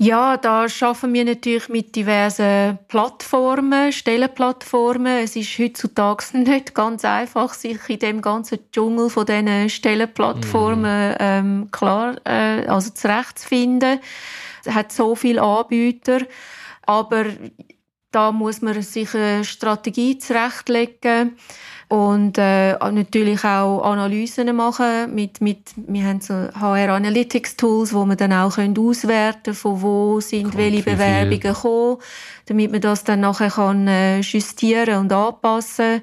Ja, 0.00 0.36
da 0.36 0.68
schaffen 0.68 1.12
wir 1.12 1.24
natürlich 1.24 1.68
mit 1.68 1.96
diversen 1.96 2.78
Plattformen, 2.86 3.92
Stellenplattformen. 3.92 5.24
Es 5.24 5.34
ist 5.34 5.58
heutzutage 5.58 6.24
nicht 6.38 6.72
ganz 6.72 7.04
einfach, 7.04 7.52
sich 7.52 7.80
in 7.88 7.98
dem 7.98 8.22
ganzen 8.22 8.60
Dschungel 8.70 9.10
von 9.10 9.26
diesen 9.26 9.68
Stellenplattformen 9.68 11.10
mhm. 11.10 11.16
ähm, 11.18 11.68
klar, 11.72 12.14
äh, 12.24 12.64
also 12.68 12.90
zurechtzufinden. 12.90 13.98
Es 14.64 14.72
hat 14.72 14.92
so 14.92 15.16
viele 15.16 15.42
Anbieter, 15.42 16.20
aber 16.82 17.24
da 18.12 18.30
muss 18.30 18.62
man 18.62 18.80
sich 18.80 19.12
eine 19.16 19.44
Strategie 19.44 20.16
zurechtlegen 20.18 21.36
und 21.88 22.36
äh, 22.36 22.72
natürlich 22.72 23.44
auch 23.44 23.82
Analysen 23.82 24.54
machen 24.54 25.14
mit, 25.14 25.40
mit 25.40 25.58
wir 25.76 26.04
haben 26.04 26.20
so 26.20 26.34
HR 26.34 26.90
Analytics 26.94 27.56
Tools, 27.56 27.94
wo 27.94 28.04
man 28.04 28.18
dann 28.18 28.32
auch 28.32 28.56
können 28.56 28.78
auswerten 28.78 29.54
von 29.54 29.80
wo 29.80 30.20
sind 30.20 30.44
Kommt 30.44 30.58
welche 30.58 30.82
Bewerbungen 30.82 31.40
gekommen, 31.40 31.96
damit 32.46 32.70
man 32.70 32.82
das 32.82 33.04
dann 33.04 33.20
nachher 33.20 33.50
kann 33.50 33.88
äh, 33.88 34.20
justieren 34.20 34.98
und 34.98 35.12
anpassen 35.12 36.02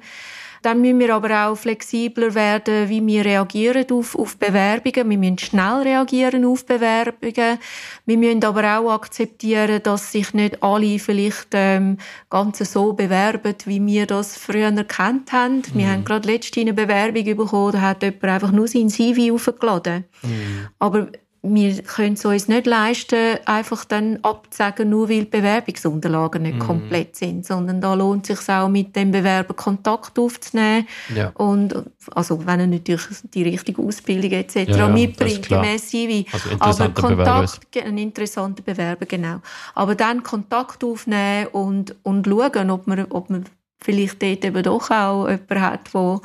dann 0.66 0.80
müssen 0.80 0.98
wir 0.98 1.14
aber 1.14 1.46
auch 1.46 1.54
flexibler 1.54 2.34
werden, 2.34 2.88
wie 2.88 3.06
wir 3.06 3.24
reagieren 3.24 3.86
auf, 3.92 4.18
auf 4.18 4.36
Bewerbungen. 4.36 5.08
Wir 5.10 5.16
müssen 5.18 5.38
schnell 5.38 5.82
reagieren 5.82 6.44
auf 6.44 6.66
Bewerbungen. 6.66 7.58
Wir 8.04 8.18
müssen 8.18 8.44
aber 8.44 8.76
auch 8.76 8.90
akzeptieren, 8.90 9.80
dass 9.84 10.10
sich 10.10 10.34
nicht 10.34 10.60
alle 10.64 10.98
vielleicht 10.98 11.50
ähm, 11.52 11.98
ganz 12.30 12.58
so 12.58 12.94
bewerben, 12.94 13.54
wie 13.64 13.86
wir 13.86 14.06
das 14.06 14.36
früher 14.36 14.76
erkannt 14.76 15.32
haben. 15.32 15.58
Mhm. 15.58 15.78
Wir 15.78 15.88
haben 15.88 16.04
gerade 16.04 16.28
letztens 16.28 16.62
eine 16.62 16.74
Bewerbung 16.74 17.36
bekommen, 17.36 17.72
da 17.72 17.80
hat 17.82 18.02
jemand 18.02 18.24
einfach 18.24 18.50
nur 18.50 18.66
sein 18.66 18.88
CV 18.88 19.32
aufgeladen. 19.32 20.04
Mhm. 20.24 20.66
Aber 20.80 21.06
wir 21.54 21.82
können 21.82 22.14
es 22.14 22.24
uns 22.24 22.48
nicht 22.48 22.66
leisten, 22.66 23.38
einfach 23.44 23.84
dann 23.84 24.18
abzusagen, 24.22 24.90
nur 24.90 25.08
weil 25.08 25.20
die 25.20 25.30
Bewerbungsunterlagen 25.30 26.42
nicht 26.42 26.56
mm. 26.56 26.60
komplett 26.60 27.16
sind, 27.16 27.46
sondern 27.46 27.80
da 27.80 27.94
lohnt 27.94 28.28
es 28.28 28.38
sich 28.38 28.48
auch, 28.48 28.68
mit 28.68 28.96
dem 28.96 29.10
Bewerber 29.10 29.54
Kontakt 29.54 30.18
aufzunehmen 30.18 30.86
ja. 31.14 31.30
und 31.34 31.74
also 32.14 32.46
wenn 32.46 32.60
er 32.60 32.66
natürlich 32.66 33.02
die 33.34 33.42
richtige 33.42 33.82
Ausbildung 33.82 34.32
etc. 34.32 34.56
Ja, 34.56 34.76
ja, 34.76 34.88
mitbringt, 34.88 35.48
gemäß 35.48 35.88
CV. 35.88 36.28
Also 36.58 36.84
Aber 36.84 36.88
Kontakt, 36.94 37.76
ein 37.76 37.98
interessanter 37.98 38.62
Bewerber, 38.62 39.06
genau. 39.06 39.40
Aber 39.74 39.94
dann 39.94 40.22
Kontakt 40.22 40.82
aufnehmen 40.84 41.48
und, 41.48 41.94
und 42.02 42.26
schauen, 42.26 42.70
ob 42.70 42.86
man, 42.86 43.06
ob 43.10 43.30
man 43.30 43.44
vielleicht 43.80 44.22
dort 44.22 44.44
eben 44.44 44.62
doch 44.62 44.90
auch 44.90 45.28
jemanden 45.28 45.60
hat, 45.60 45.94
der 45.94 46.20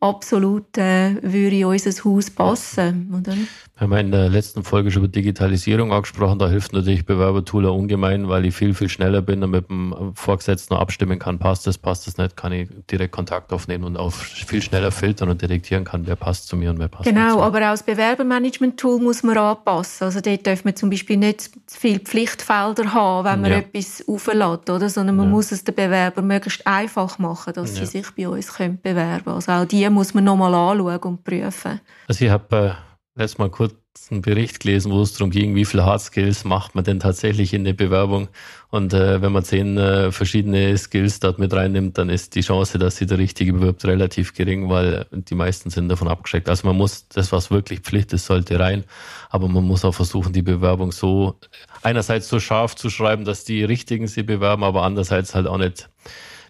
absolut 0.00 0.76
äh, 0.78 1.16
würde 1.22 1.56
in 1.56 1.64
unser 1.64 2.04
Haus 2.04 2.30
passen. 2.30 3.12
Oder? 3.16 3.36
Wir 3.78 3.84
haben 3.84 4.06
in 4.06 4.10
der 4.10 4.28
letzten 4.28 4.64
Folge 4.64 4.90
schon 4.90 5.04
über 5.04 5.12
Digitalisierung 5.12 5.92
angesprochen. 5.92 6.40
Da 6.40 6.48
hilft 6.48 6.72
natürlich 6.72 7.06
Bewerbertool 7.06 7.64
ungemein, 7.66 8.28
weil 8.28 8.44
ich 8.44 8.56
viel, 8.56 8.74
viel 8.74 8.88
schneller 8.88 9.22
bin 9.22 9.44
und 9.44 9.50
mit 9.50 9.68
dem 9.68 9.94
Vorgesetzten 10.14 10.74
abstimmen 10.74 11.20
kann, 11.20 11.38
passt 11.38 11.64
das, 11.68 11.78
passt 11.78 12.08
das 12.08 12.18
nicht, 12.18 12.36
kann 12.36 12.50
ich 12.50 12.68
direkt 12.90 13.12
Kontakt 13.12 13.52
aufnehmen 13.52 13.84
und 13.84 13.96
auch 13.96 14.12
viel 14.12 14.62
schneller 14.62 14.90
filtern 14.90 15.28
und 15.28 15.42
detektieren 15.42 15.84
kann, 15.84 16.08
wer 16.08 16.16
passt 16.16 16.48
zu 16.48 16.56
mir 16.56 16.70
und 16.70 16.80
wer 16.80 16.88
passt 16.88 17.04
genau, 17.04 17.20
nicht 17.20 17.34
Genau, 17.34 17.44
aber 17.44 17.60
das 17.60 17.84
Bewerbermanagement-Tool 17.84 19.00
muss 19.00 19.22
man 19.22 19.38
anpassen. 19.38 20.06
Also 20.06 20.20
dort 20.20 20.44
darf 20.44 20.64
man 20.64 20.74
zum 20.74 20.90
Beispiel 20.90 21.16
nicht 21.16 21.42
zu 21.42 21.78
viele 21.78 22.00
Pflichtfelder 22.00 22.92
haben, 22.92 23.28
wenn 23.28 23.40
man 23.42 23.50
ja. 23.52 23.58
etwas 23.58 24.02
auflädt, 24.08 24.68
oder? 24.68 24.88
sondern 24.88 25.14
man 25.14 25.26
ja. 25.26 25.30
muss 25.30 25.52
es 25.52 25.62
den 25.62 25.76
Bewerber 25.76 26.22
möglichst 26.22 26.66
einfach 26.66 27.20
machen, 27.20 27.52
dass 27.54 27.78
ja. 27.78 27.86
sie 27.86 27.98
sich 27.98 28.10
bei 28.16 28.28
uns 28.28 28.54
können 28.54 28.80
bewerben 28.82 29.22
können. 29.22 29.36
Also 29.36 29.52
auch 29.52 29.64
die 29.66 29.88
muss 29.88 30.14
man 30.14 30.24
nochmal 30.24 30.52
anschauen 30.52 30.98
und 30.98 31.22
prüfen. 31.22 31.80
Also 32.08 32.24
ich 32.24 32.30
habe 32.32 32.56
äh, 32.56 32.87
letztes 33.18 33.38
Mal 33.38 33.50
kurz 33.50 33.74
einen 34.10 34.22
Bericht 34.22 34.60
gelesen, 34.60 34.92
wo 34.92 35.02
es 35.02 35.12
darum 35.12 35.30
ging, 35.30 35.54
wie 35.54 35.64
viele 35.64 35.84
Hard 35.84 36.00
Skills 36.00 36.44
macht 36.44 36.74
man 36.74 36.84
denn 36.84 37.00
tatsächlich 37.00 37.52
in 37.52 37.64
der 37.64 37.72
Bewerbung. 37.72 38.28
Und 38.70 38.94
äh, 38.94 39.20
wenn 39.20 39.32
man 39.32 39.44
zehn 39.44 39.76
äh, 39.76 40.12
verschiedene 40.12 40.76
Skills 40.78 41.20
dort 41.20 41.38
mit 41.38 41.52
reinnimmt, 41.52 41.98
dann 41.98 42.08
ist 42.08 42.34
die 42.34 42.42
Chance, 42.42 42.78
dass 42.78 42.96
sie 42.96 43.06
der 43.06 43.18
Richtige 43.18 43.52
bewirbt, 43.52 43.84
relativ 43.84 44.34
gering, 44.34 44.68
weil 44.68 45.06
die 45.10 45.34
meisten 45.34 45.70
sind 45.70 45.88
davon 45.88 46.08
abgeschreckt. 46.08 46.48
Also 46.48 46.66
man 46.66 46.76
muss 46.76 47.08
das, 47.08 47.32
was 47.32 47.50
wirklich 47.50 47.80
Pflicht 47.80 48.12
ist, 48.12 48.26
sollte 48.26 48.58
rein. 48.58 48.84
Aber 49.30 49.48
man 49.48 49.64
muss 49.64 49.84
auch 49.84 49.94
versuchen, 49.94 50.32
die 50.32 50.42
Bewerbung 50.42 50.92
so 50.92 51.38
einerseits 51.82 52.28
so 52.28 52.40
scharf 52.40 52.76
zu 52.76 52.90
schreiben, 52.90 53.24
dass 53.24 53.44
die 53.44 53.64
Richtigen 53.64 54.06
sie 54.06 54.22
bewerben, 54.22 54.62
aber 54.62 54.84
andererseits 54.84 55.34
halt 55.34 55.46
auch 55.46 55.58
nicht 55.58 55.90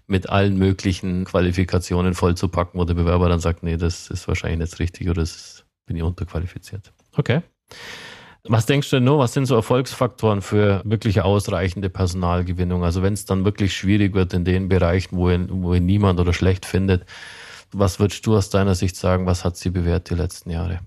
mit 0.06 0.28
allen 0.28 0.56
möglichen 0.56 1.25
Qualifikationen 1.25 2.14
vollzupacken, 2.14 2.80
wo 2.80 2.84
der 2.84 2.94
Bewerber 2.94 3.28
dann 3.28 3.40
sagt, 3.40 3.62
nee, 3.62 3.76
das 3.76 4.08
ist 4.10 4.26
wahrscheinlich 4.26 4.58
nicht 4.58 4.72
das 4.72 4.78
Richtige 4.80 5.10
oder 5.10 5.22
das 5.22 5.64
bin 5.88 5.97
ich 5.97 6.02
unterqualifiziert. 6.04 6.92
Okay. 7.16 7.42
Was 8.45 8.66
denkst 8.66 8.88
du 8.90 8.97
denn 8.97 9.04
noch, 9.04 9.18
was 9.18 9.35
sind 9.35 9.47
so 9.47 9.57
Erfolgsfaktoren 9.57 10.40
für 10.40 10.80
wirklich 10.85 11.23
ausreichende 11.23 11.90
Personalgewinnung? 11.90 12.85
Also 12.85 13.02
wenn 13.02 13.12
es 13.12 13.25
dann 13.25 13.45
wirklich 13.45 13.76
schwierig 13.76 14.14
wird 14.14 14.33
in 14.33 14.45
den 14.45 14.68
Bereichen, 14.68 15.16
wo 15.16 15.28
ihn, 15.28 15.49
wo 15.50 15.75
ihn 15.75 15.85
niemand 15.85 16.21
oder 16.21 16.33
schlecht 16.33 16.64
findet, 16.64 17.04
was 17.73 17.99
würdest 17.99 18.25
du 18.26 18.37
aus 18.37 18.49
deiner 18.49 18.75
Sicht 18.75 18.97
sagen, 18.97 19.26
was 19.26 19.45
hat 19.45 19.57
sie 19.57 19.71
bewährt 19.71 20.09
die 20.09 20.14
letzten 20.14 20.50
Jahre? 20.50 20.80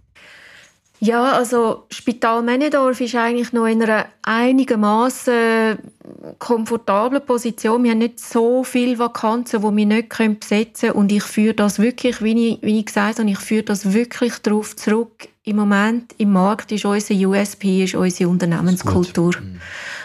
Ja, 1.04 1.32
also 1.32 1.86
Spital 1.90 2.44
Männedorf 2.44 3.02
ist 3.02 3.16
eigentlich 3.16 3.54
noch 3.54 3.66
in 3.66 3.82
einer 3.82 4.06
einigermaßen 4.22 5.80
komfortablen 6.38 7.26
Position. 7.26 7.84
Wir 7.84 7.92
haben 7.92 7.98
nicht 7.98 8.20
so 8.20 8.64
viele 8.64 9.00
Vakanzen, 9.00 9.64
die 9.64 9.78
wir 9.78 9.86
nicht 9.88 10.10
besetzen 10.10 10.90
können. 10.90 11.00
Und 11.00 11.12
ich 11.12 11.24
führe 11.24 11.56
das 11.56 11.80
wirklich, 11.80 12.22
wie 12.22 12.52
ich, 12.52 12.62
wie 12.62 12.80
ich 12.80 12.86
gesagt 12.86 13.18
habe, 13.18 13.32
ich 13.32 13.40
führe 13.40 13.64
das 13.64 13.94
wirklich 13.94 14.38
darauf 14.44 14.76
zurück. 14.76 15.28
Im 15.44 15.56
Moment 15.56 16.14
im 16.20 16.34
Markt 16.34 16.72
ist 16.72 16.86
unser 16.86 17.16
USP 17.16 17.86
ist 17.86 17.96
unsere 17.96 18.30
Unternehmenskultur. 18.30 19.34
Mhm. 19.42 19.60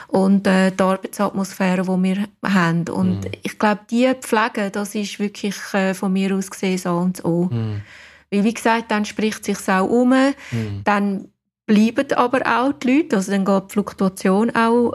Und 0.09 0.47
äh, 0.47 0.71
die 0.71 0.83
Arbeitsatmosphäre, 0.83 1.83
die 1.83 1.89
wir 1.89 2.27
haben. 2.43 2.89
Und 2.89 3.21
mhm. 3.21 3.31
ich 3.43 3.59
glaube, 3.59 3.81
die 3.91 4.11
Pflege, 4.19 4.71
das 4.71 4.95
ist 4.95 5.19
wirklich 5.19 5.57
äh, 5.75 5.93
von 5.93 6.15
mir 6.15 6.35
aus 6.35 6.51
gesehen 6.51 6.79
so 6.79 6.93
und 6.93 7.19
so. 7.19 7.51
Mhm. 7.53 7.83
Weil, 8.31 8.45
wie 8.45 8.55
gesagt, 8.55 8.91
dann 8.91 9.05
spricht 9.05 9.45
sich 9.45 9.69
auch 9.69 9.89
um, 9.89 10.11
mhm. 10.11 10.83
dann 10.85 11.29
bleiben 11.67 12.13
aber 12.13 12.41
auch 12.47 12.73
die 12.73 12.99
Leute, 12.99 13.17
also 13.17 13.33
dann 13.33 13.45
geht 13.45 13.71
die 13.71 13.73
Fluktuation 13.73 14.55
auch 14.55 14.93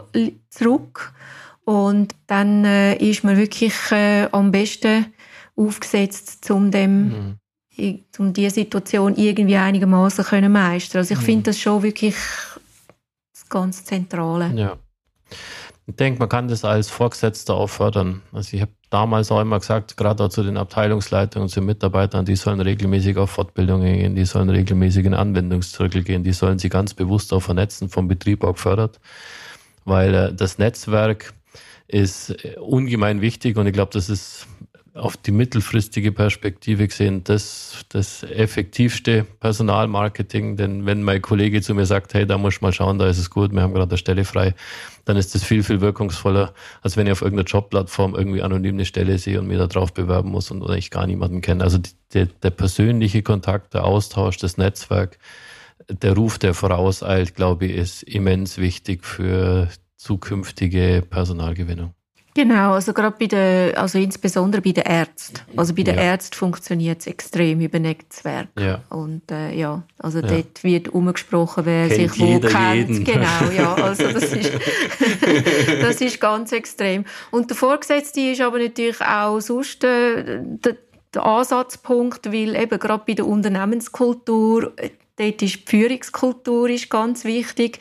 zurück 0.50 1.12
und 1.64 2.14
dann 2.26 2.64
äh, 2.64 2.96
ist 2.96 3.24
man 3.24 3.36
wirklich 3.36 3.74
äh, 3.92 4.26
am 4.32 4.50
besten 4.50 5.06
aufgesetzt, 5.54 6.50
um 6.50 6.70
dem 6.70 7.38
mhm. 7.76 8.04
um 8.18 8.32
diese 8.32 8.54
Situation 8.54 9.16
irgendwie 9.16 9.56
einigermaßen 9.56 10.24
können 10.24 10.52
meistern. 10.52 11.00
Also 11.00 11.14
ich 11.14 11.20
mhm. 11.20 11.24
finde 11.24 11.42
das 11.50 11.60
schon 11.60 11.82
wirklich 11.82 12.16
das 13.32 13.48
ganz 13.48 13.84
Zentrale. 13.84 14.52
Ja. 14.54 14.76
Ich 15.86 15.96
denke, 15.96 16.20
man 16.20 16.28
kann 16.28 16.48
das 16.48 16.64
als 16.64 16.90
Vorgesetzter 16.90 17.54
auch 17.54 17.68
fördern. 17.68 18.22
Also 18.32 18.56
ich 18.56 18.62
habe 18.62 18.72
damals 18.88 19.32
auch 19.32 19.40
immer 19.40 19.58
gesagt, 19.58 19.96
gerade 19.96 20.22
auch 20.22 20.28
zu 20.28 20.44
den 20.44 20.56
Abteilungsleitungen 20.56 21.44
und 21.44 21.48
zu 21.48 21.60
den 21.60 21.66
Mitarbeitern, 21.66 22.24
die 22.24 22.36
sollen 22.36 22.60
regelmäßig 22.60 23.16
auf 23.16 23.30
Fortbildungen 23.30 23.98
gehen, 23.98 24.14
die 24.14 24.24
sollen 24.24 24.48
regelmäßig 24.48 25.06
in 25.06 25.14
Anwendungszirkel 25.14 26.04
gehen, 26.04 26.22
die 26.22 26.32
sollen 26.32 26.58
sie 26.58 26.68
ganz 26.68 26.94
bewusst 26.94 27.32
auch 27.32 27.40
vernetzen, 27.40 27.88
vom 27.88 28.06
Betrieb 28.06 28.44
auch 28.44 28.54
gefördert, 28.54 29.00
weil 29.84 30.14
äh, 30.14 30.34
das 30.34 30.58
Netzwerk 30.58 31.34
ist 31.88 32.30
äh, 32.30 32.56
ungemein 32.60 33.20
wichtig 33.20 33.56
und 33.56 33.66
ich 33.66 33.72
glaube, 33.72 33.92
das 33.92 34.08
ist 34.08 34.46
auf 34.94 35.16
die 35.16 35.32
mittelfristige 35.32 36.12
Perspektive 36.12 36.86
gesehen 36.86 37.24
das, 37.24 37.84
das 37.88 38.22
effektivste 38.24 39.24
Personalmarketing. 39.40 40.56
Denn 40.56 40.84
wenn 40.84 41.02
mein 41.02 41.22
Kollege 41.22 41.62
zu 41.62 41.74
mir 41.74 41.86
sagt, 41.86 42.12
hey, 42.12 42.26
da 42.26 42.36
muss 42.36 42.60
mal 42.60 42.72
schauen, 42.72 42.98
da 42.98 43.08
ist 43.08 43.18
es 43.18 43.30
gut, 43.30 43.52
wir 43.52 43.62
haben 43.62 43.72
gerade 43.72 43.90
eine 43.90 43.98
Stelle 43.98 44.24
frei, 44.24 44.54
dann 45.06 45.16
ist 45.16 45.34
das 45.34 45.44
viel, 45.44 45.62
viel 45.62 45.80
wirkungsvoller, 45.80 46.52
als 46.82 46.96
wenn 46.96 47.06
ich 47.06 47.12
auf 47.12 47.22
irgendeiner 47.22 47.48
Jobplattform 47.48 48.14
irgendwie 48.14 48.42
anonym 48.42 48.74
eine 48.74 48.84
Stelle 48.84 49.16
sehe 49.18 49.38
und 49.38 49.46
mir 49.46 49.58
da 49.58 49.66
drauf 49.66 49.94
bewerben 49.94 50.30
muss 50.30 50.50
und 50.50 50.62
oder 50.62 50.76
ich 50.76 50.90
gar 50.90 51.06
niemanden 51.06 51.40
kenne. 51.40 51.64
Also 51.64 51.78
die, 51.78 51.90
der, 52.12 52.26
der 52.26 52.50
persönliche 52.50 53.22
Kontakt, 53.22 53.72
der 53.72 53.84
Austausch, 53.84 54.36
das 54.36 54.58
Netzwerk, 54.58 55.18
der 55.88 56.14
Ruf, 56.14 56.38
der 56.38 56.52
vorauseilt, 56.52 57.34
glaube 57.34 57.66
ich, 57.66 57.76
ist 57.76 58.02
immens 58.02 58.58
wichtig 58.58 59.04
für 59.04 59.68
zukünftige 59.96 61.02
Personalgewinnung. 61.08 61.94
Genau, 62.34 62.72
also 62.72 62.94
gerade 62.94 63.14
bei 63.18 63.26
den, 63.26 63.76
also 63.76 63.98
insbesondere 63.98 64.62
bei 64.62 64.72
den 64.72 64.84
Ärzten. 64.84 65.38
Also 65.56 65.74
bei 65.74 65.82
den 65.82 65.96
ja. 65.96 66.02
Ärzten 66.02 66.34
funktioniert 66.34 67.00
es 67.00 67.06
extrem 67.06 67.60
über 67.60 67.78
Netzwerk. 67.78 68.48
Ja. 68.58 68.82
Und 68.88 69.30
äh, 69.30 69.54
ja, 69.54 69.82
also 69.98 70.20
ja. 70.20 70.28
dort 70.28 70.64
wird 70.64 70.88
umgesprochen, 70.88 71.66
wer 71.66 71.88
kennt 71.88 72.12
sich 72.12 72.20
wo 72.20 72.40
kennt. 72.40 72.88
Jeden. 72.88 73.04
Genau, 73.04 73.50
ja, 73.54 73.74
also 73.82 74.10
das 74.10 74.32
ist, 74.32 74.50
das 75.82 76.00
ist 76.00 76.20
ganz 76.20 76.52
extrem. 76.52 77.04
Und 77.30 77.50
der 77.50 77.56
Vorgesetzte 77.56 78.20
ist 78.20 78.40
aber 78.40 78.58
natürlich 78.58 79.00
auch 79.02 79.40
sonst 79.40 79.84
äh, 79.84 80.40
der, 80.42 80.76
der 81.14 81.26
Ansatzpunkt, 81.26 82.32
weil 82.32 82.56
eben 82.56 82.78
gerade 82.78 83.04
bei 83.06 83.12
der 83.12 83.26
Unternehmenskultur 83.26 84.72
äh, 84.76 84.88
Dort 85.16 85.42
ist 85.42 85.56
die 85.56 85.62
Führungskultur 85.66 86.70
ist 86.70 86.88
ganz 86.88 87.24
wichtig 87.24 87.78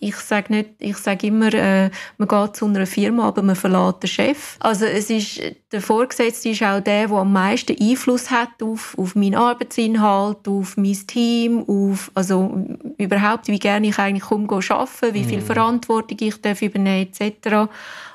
ich 0.00 0.16
sage 0.16 0.52
nicht, 0.52 0.70
ich 0.78 0.96
sage 0.96 1.26
immer, 1.26 1.52
äh, 1.52 1.90
man 2.16 2.28
geht 2.28 2.56
zu 2.56 2.66
einer 2.66 2.86
Firma, 2.86 3.28
aber 3.28 3.42
man 3.42 3.54
verlässt 3.54 4.02
den 4.02 4.08
Chef. 4.08 4.56
Also 4.60 4.86
es 4.86 5.10
ist, 5.10 5.42
der 5.70 5.82
Vorgesetzte 5.82 6.48
ist 6.48 6.62
auch 6.62 6.80
der, 6.80 7.06
der 7.06 7.16
am 7.16 7.32
meisten 7.32 7.76
Einfluss 7.78 8.30
hat 8.30 8.62
auf, 8.62 8.96
auf 8.98 9.14
meinen 9.14 9.34
Arbeitsinhalt, 9.34 10.48
auf 10.48 10.76
mein 10.78 10.98
Team, 11.06 11.64
auf, 11.68 12.10
also 12.14 12.66
überhaupt, 12.96 13.48
wie 13.48 13.58
gerne 13.58 13.88
ich 13.88 13.98
eigentlich 13.98 14.30
umgehe 14.30 14.58
arbeiten, 14.70 15.14
wie 15.14 15.24
viel 15.24 15.40
mm. 15.40 15.46
Verantwortung 15.46 16.16
ich 16.18 16.40
darf 16.40 16.62
übernehmen, 16.62 17.08
etc. 17.12 17.70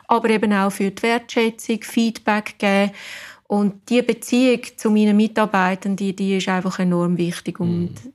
Aber 0.08 0.30
eben 0.30 0.54
auch 0.54 0.72
für 0.72 0.90
die 0.90 1.04
Wertschätzung, 1.04 1.84
Feedback 1.84 2.56
geben. 2.58 2.92
Und 3.48 3.90
die 3.90 4.02
Beziehung 4.02 4.62
zu 4.76 4.90
meinen 4.90 5.16
Mitarbeitern, 5.16 5.96
die, 5.96 6.16
die 6.16 6.38
ist 6.38 6.50
einfach 6.50 6.80
enorm 6.80 7.16
wichtig. 7.20 7.60
Und 7.60 7.92
mm 7.92 8.15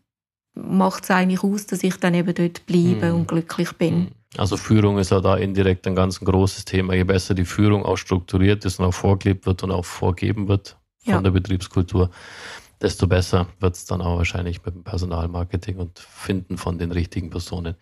macht 0.69 1.05
es 1.05 1.11
eigentlich 1.11 1.43
aus, 1.43 1.67
dass 1.67 1.83
ich 1.83 1.97
dann 1.97 2.15
eben 2.15 2.35
dort 2.35 2.67
bleibe 2.67 3.11
mhm. 3.11 3.15
und 3.15 3.29
glücklich 3.29 3.73
bin. 3.73 3.95
Hm. 3.95 4.09
Also 4.37 4.57
Führung 4.57 4.99
ist 4.99 5.11
ja 5.11 5.21
da 5.21 5.37
indirekt 5.37 5.87
ein 5.87 5.97
ganz 5.97 6.21
großes 6.21 6.65
Thema. 6.65 6.95
Je 6.95 7.03
besser 7.05 7.35
die 7.35 7.45
Führung 7.45 7.85
auch 7.85 7.97
strukturiert 7.97 8.65
ist 8.65 8.79
und 8.79 8.87
auch 8.87 8.95
vorgelebt 8.95 9.47
wird 9.47 9.63
und 9.65 9.73
auch 9.73 9.85
vorgeben 9.85 10.47
wird, 10.47 10.77
von 11.03 11.15
ja. 11.15 11.21
der 11.21 11.31
Betriebskultur, 11.31 12.11
desto 12.81 13.07
besser 13.07 13.47
wird 13.59 13.75
es 13.75 13.87
dann 13.87 14.01
auch 14.01 14.19
wahrscheinlich 14.19 14.65
mit 14.65 14.75
dem 14.75 14.85
Personalmarketing 14.85 15.79
und 15.79 15.99
Finden 15.99 16.59
von 16.59 16.79
den 16.79 16.93
richtigen 16.93 17.31
Personen. 17.31 17.75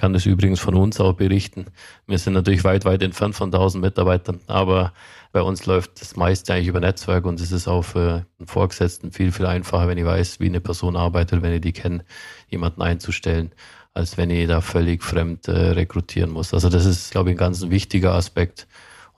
Ich 0.00 0.02
kann 0.02 0.14
das 0.14 0.24
übrigens 0.24 0.60
von 0.60 0.76
uns 0.76 0.98
auch 0.98 1.12
berichten. 1.12 1.66
Wir 2.06 2.16
sind 2.16 2.32
natürlich 2.32 2.64
weit, 2.64 2.86
weit 2.86 3.02
entfernt 3.02 3.34
von 3.34 3.52
1000 3.52 3.84
Mitarbeitern, 3.84 4.40
aber 4.46 4.94
bei 5.30 5.42
uns 5.42 5.66
läuft 5.66 6.00
das 6.00 6.16
meiste 6.16 6.54
eigentlich 6.54 6.68
über 6.68 6.80
Netzwerk 6.80 7.26
und 7.26 7.38
es 7.38 7.52
ist 7.52 7.68
auch 7.68 7.82
für 7.82 8.24
einen 8.38 8.46
Vorgesetzten 8.46 9.12
viel, 9.12 9.30
viel 9.30 9.44
einfacher, 9.44 9.88
wenn 9.88 9.98
ich 9.98 10.06
weiß, 10.06 10.40
wie 10.40 10.46
eine 10.46 10.62
Person 10.62 10.96
arbeitet, 10.96 11.42
wenn 11.42 11.52
ich 11.52 11.60
die 11.60 11.74
kenne, 11.74 12.06
jemanden 12.48 12.80
einzustellen, 12.80 13.52
als 13.92 14.16
wenn 14.16 14.30
ich 14.30 14.48
da 14.48 14.62
völlig 14.62 15.02
fremd 15.02 15.48
äh, 15.48 15.72
rekrutieren 15.72 16.30
muss. 16.30 16.54
Also 16.54 16.70
das 16.70 16.86
ist, 16.86 17.10
glaube 17.10 17.28
ich, 17.28 17.34
ein 17.34 17.38
ganz 17.38 17.68
wichtiger 17.68 18.14
Aspekt. 18.14 18.68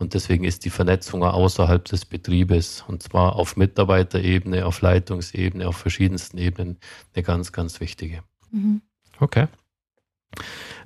Und 0.01 0.15
deswegen 0.15 0.43
ist 0.43 0.65
die 0.65 0.71
Vernetzung 0.71 1.23
außerhalb 1.23 1.85
des 1.85 2.07
Betriebes, 2.07 2.83
und 2.89 3.05
zwar 3.05 3.37
auf 3.37 3.57
Mitarbeiterebene, 3.57 4.67
auf 4.67 4.81
Leitungsebene, 4.81 5.69
auf 5.69 5.77
verschiedensten 5.77 6.39
Ebenen, 6.39 6.79
eine 7.15 7.23
ganz, 7.23 7.53
ganz 7.53 7.79
wichtige. 7.79 8.25
Mhm. 8.51 8.83
Okay. 9.21 9.47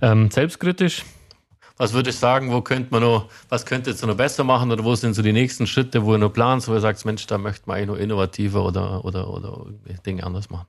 Ähm, 0.02 0.30
selbstkritisch, 0.30 1.04
was 1.76 1.92
würde 1.92 2.10
ich 2.10 2.16
sagen, 2.16 2.52
wo 2.52 2.62
könnte 2.62 2.88
man 2.90 3.02
noch, 3.02 3.28
was 3.48 3.66
könnte 3.66 3.90
jetzt 3.90 4.04
noch 4.04 4.16
besser 4.16 4.44
machen 4.44 4.72
oder 4.72 4.84
wo 4.84 4.94
sind 4.94 5.14
so 5.14 5.22
die 5.22 5.32
nächsten 5.32 5.66
Schritte, 5.66 6.04
wo 6.04 6.12
ihr 6.12 6.18
noch 6.18 6.32
plant, 6.32 6.66
wo 6.68 6.74
ihr 6.74 6.80
sagt, 6.80 7.04
Mensch, 7.04 7.26
da 7.26 7.38
möchte 7.38 7.64
man 7.66 7.76
eigentlich 7.76 7.88
noch 7.88 7.96
innovativer 7.96 8.64
oder, 8.64 9.04
oder, 9.04 9.32
oder 9.32 9.66
Dinge 10.04 10.24
anders 10.24 10.48
machen? 10.48 10.66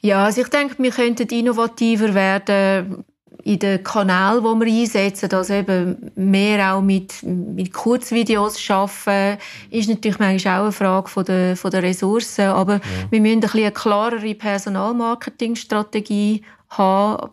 Ja, 0.00 0.26
also 0.26 0.42
ich 0.42 0.48
denke, 0.48 0.82
wir 0.82 0.90
könnten 0.90 1.28
innovativer 1.28 2.14
werden 2.14 3.04
in 3.42 3.58
den 3.58 3.82
Kanälen, 3.82 4.42
die 4.42 4.66
wir 4.66 4.82
einsetzen, 4.82 5.32
also 5.32 5.54
eben 5.54 6.12
mehr 6.14 6.74
auch 6.74 6.82
mit, 6.82 7.22
mit 7.22 7.72
Kurzvideos 7.72 8.70
arbeiten, 8.70 9.40
ist 9.70 9.88
natürlich 9.88 10.18
manchmal 10.18 10.60
auch 10.60 10.64
eine 10.64 10.72
Frage 10.72 11.08
von 11.08 11.24
der, 11.24 11.56
von 11.56 11.70
der 11.70 11.82
Ressourcen, 11.82 12.44
aber 12.46 12.74
ja. 12.74 12.80
wir 13.10 13.20
müssen 13.20 13.34
ein 13.34 13.40
bisschen 13.40 13.60
eine 13.60 13.72
klarere 13.72 14.34
Personalmarketingstrategie 14.34 16.42
haben. 16.70 17.30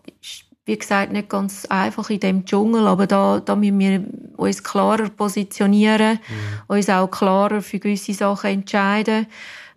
Wie 0.65 0.77
gesagt, 0.77 1.11
nicht 1.11 1.29
ganz 1.29 1.65
einfach 1.65 2.09
in 2.11 2.19
dem 2.19 2.45
Dschungel, 2.45 2.85
aber 2.85 3.07
da, 3.07 3.39
da 3.39 3.55
müssen 3.55 3.79
wir 3.79 4.03
uns 4.37 4.63
klarer 4.63 5.09
positionieren, 5.09 6.19
mhm. 6.19 6.75
uns 6.75 6.89
auch 6.89 7.07
klarer 7.07 7.61
für 7.61 7.79
gewisse 7.79 8.13
Sachen 8.13 8.51
entscheiden. 8.51 9.25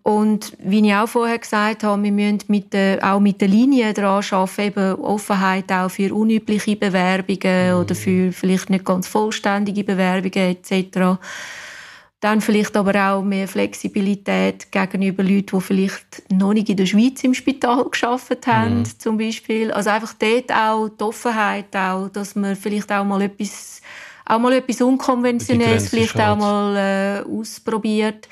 Und 0.05 0.55
wie 0.59 0.87
ich 0.87 0.95
auch 0.95 1.09
vorher 1.09 1.39
gesagt 1.39 1.83
habe, 1.83 2.03
wir 2.03 2.13
müssen 2.13 2.41
mit 2.49 2.75
der, 2.75 2.99
auch 3.03 3.21
mit 3.21 3.41
der 3.41 3.49
Linie 3.49 3.95
daran 3.95 4.23
arbeiten, 4.31 4.61
eben 4.61 4.95
Offenheit 5.01 5.73
auch 5.73 5.91
für 5.91 6.15
unübliche 6.15 6.77
Bewerbungen 6.77 7.71
mhm. 7.71 7.81
oder 7.81 7.95
für 7.95 8.31
vielleicht 8.31 8.69
nicht 8.69 8.85
ganz 8.85 9.09
vollständige 9.09 9.83
Bewerbungen 9.83 10.57
etc. 10.63 11.19
Dann 12.25 12.41
vielleicht 12.41 12.75
aber 12.75 12.95
auch 13.13 13.23
mehr 13.23 13.47
Flexibilität 13.47 14.73
gegenüber 14.73 15.23
Leuten, 15.23 15.59
die 15.59 15.61
vielleicht 15.61 16.23
noch 16.33 16.55
nicht 16.55 16.71
in 16.71 16.79
der 16.79 16.87
Schweiz 16.87 17.23
im 17.23 17.35
Spital 17.35 17.85
geschafft 17.85 18.47
haben, 18.47 18.79
mhm. 18.79 18.99
zum 18.99 19.19
Beispiel. 19.19 19.71
Also 19.71 19.91
einfach 19.91 20.15
dort 20.15 20.51
auch 20.51 20.89
die 20.89 21.05
Offenheit, 21.05 21.77
auch, 21.77 22.09
dass 22.09 22.35
man 22.35 22.57
vielleicht 22.57 22.91
auch 22.91 23.05
mal 23.05 23.21
etwas, 23.21 23.83
auch 24.25 24.39
mal 24.39 24.55
etwas 24.55 24.81
Unkonventionelles 24.81 25.91
vielleicht 25.91 26.19
auch 26.19 26.37
mal 26.39 26.77
äh, 27.27 27.31
ausprobiert. 27.31 28.27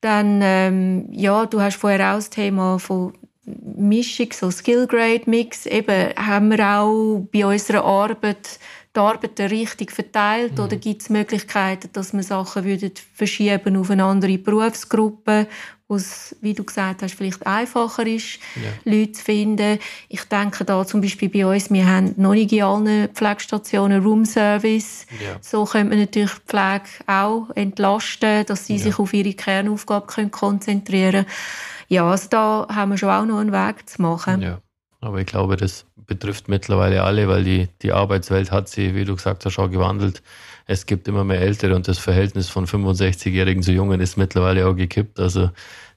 Dann, 0.00 0.40
ähm, 0.42 1.06
ja, 1.12 1.46
du 1.46 1.60
hast 1.60 1.76
vorher 1.76 2.10
auch 2.10 2.16
das 2.16 2.30
Thema 2.30 2.80
von 2.80 3.12
Mischung, 3.44 4.32
so 4.32 4.50
Skill-Grade-Mix. 4.50 5.66
Eben 5.66 6.14
haben 6.16 6.50
wir 6.50 6.68
auch 6.68 7.28
bei 7.32 7.46
unserer 7.46 7.84
Arbeit 7.84 8.58
die 8.94 9.00
Arbeit 9.00 9.38
richtig 9.38 9.92
verteilt 9.92 10.58
mhm. 10.58 10.64
oder 10.64 10.76
gibt 10.76 11.02
es 11.02 11.10
Möglichkeiten, 11.10 11.90
dass 11.92 12.12
wir 12.12 12.22
Sachen 12.22 12.64
würden 12.64 12.92
verschieben 13.14 13.76
auf 13.76 13.90
eine 13.90 14.04
andere 14.04 14.36
Berufsgruppe, 14.36 15.46
wo 15.86 15.96
es, 15.96 16.36
wie 16.40 16.54
du 16.54 16.64
gesagt 16.64 17.02
hast, 17.02 17.14
vielleicht 17.14 17.46
einfacher 17.46 18.06
ist, 18.06 18.38
ja. 18.56 18.70
Leute 18.84 19.12
zu 19.12 19.24
finden. 19.24 19.78
Ich 20.08 20.24
denke 20.24 20.64
da 20.64 20.84
zum 20.86 21.00
Beispiel 21.00 21.28
bei 21.28 21.46
uns, 21.46 21.70
wir 21.70 21.86
haben 21.86 22.14
noch 22.16 22.32
nicht 22.32 22.52
in 22.52 22.62
allen 22.62 23.08
Pflegestationen 23.08 24.02
Roomservice. 24.02 25.06
Ja. 25.20 25.36
So 25.40 25.64
könnte 25.64 25.90
man 25.90 25.98
natürlich 25.98 26.32
die 26.32 26.46
Pflege 26.46 26.84
auch 27.06 27.50
entlasten, 27.54 28.46
dass 28.46 28.66
sie 28.66 28.76
ja. 28.76 28.84
sich 28.84 28.98
auf 28.98 29.12
ihre 29.12 29.34
Kernaufgabe 29.34 30.06
können 30.06 30.30
konzentrieren 30.30 31.24
können. 31.24 31.26
Ja, 31.88 32.08
also 32.08 32.28
da 32.28 32.68
haben 32.72 32.92
wir 32.92 32.98
schon 32.98 33.10
auch 33.10 33.24
noch 33.24 33.38
einen 33.38 33.52
Weg 33.52 33.88
zu 33.88 34.00
machen. 34.00 34.42
Ja. 34.42 34.60
Aber 35.00 35.18
ich 35.20 35.26
glaube, 35.26 35.56
das 35.56 35.86
betrifft 36.06 36.48
mittlerweile 36.48 37.02
alle, 37.04 37.28
weil 37.28 37.44
die, 37.44 37.68
die 37.82 37.92
Arbeitswelt 37.92 38.50
hat 38.50 38.68
sich, 38.68 38.94
wie 38.94 39.04
du 39.04 39.16
gesagt 39.16 39.44
hast, 39.44 39.52
schon 39.52 39.70
gewandelt. 39.70 40.22
Es 40.66 40.86
gibt 40.86 41.08
immer 41.08 41.24
mehr 41.24 41.40
Ältere 41.40 41.74
und 41.74 41.88
das 41.88 41.98
Verhältnis 41.98 42.48
von 42.48 42.66
65-Jährigen 42.66 43.62
zu 43.62 43.72
Jungen 43.72 44.00
ist 44.00 44.16
mittlerweile 44.16 44.66
auch 44.66 44.74
gekippt. 44.74 45.18
Also 45.18 45.50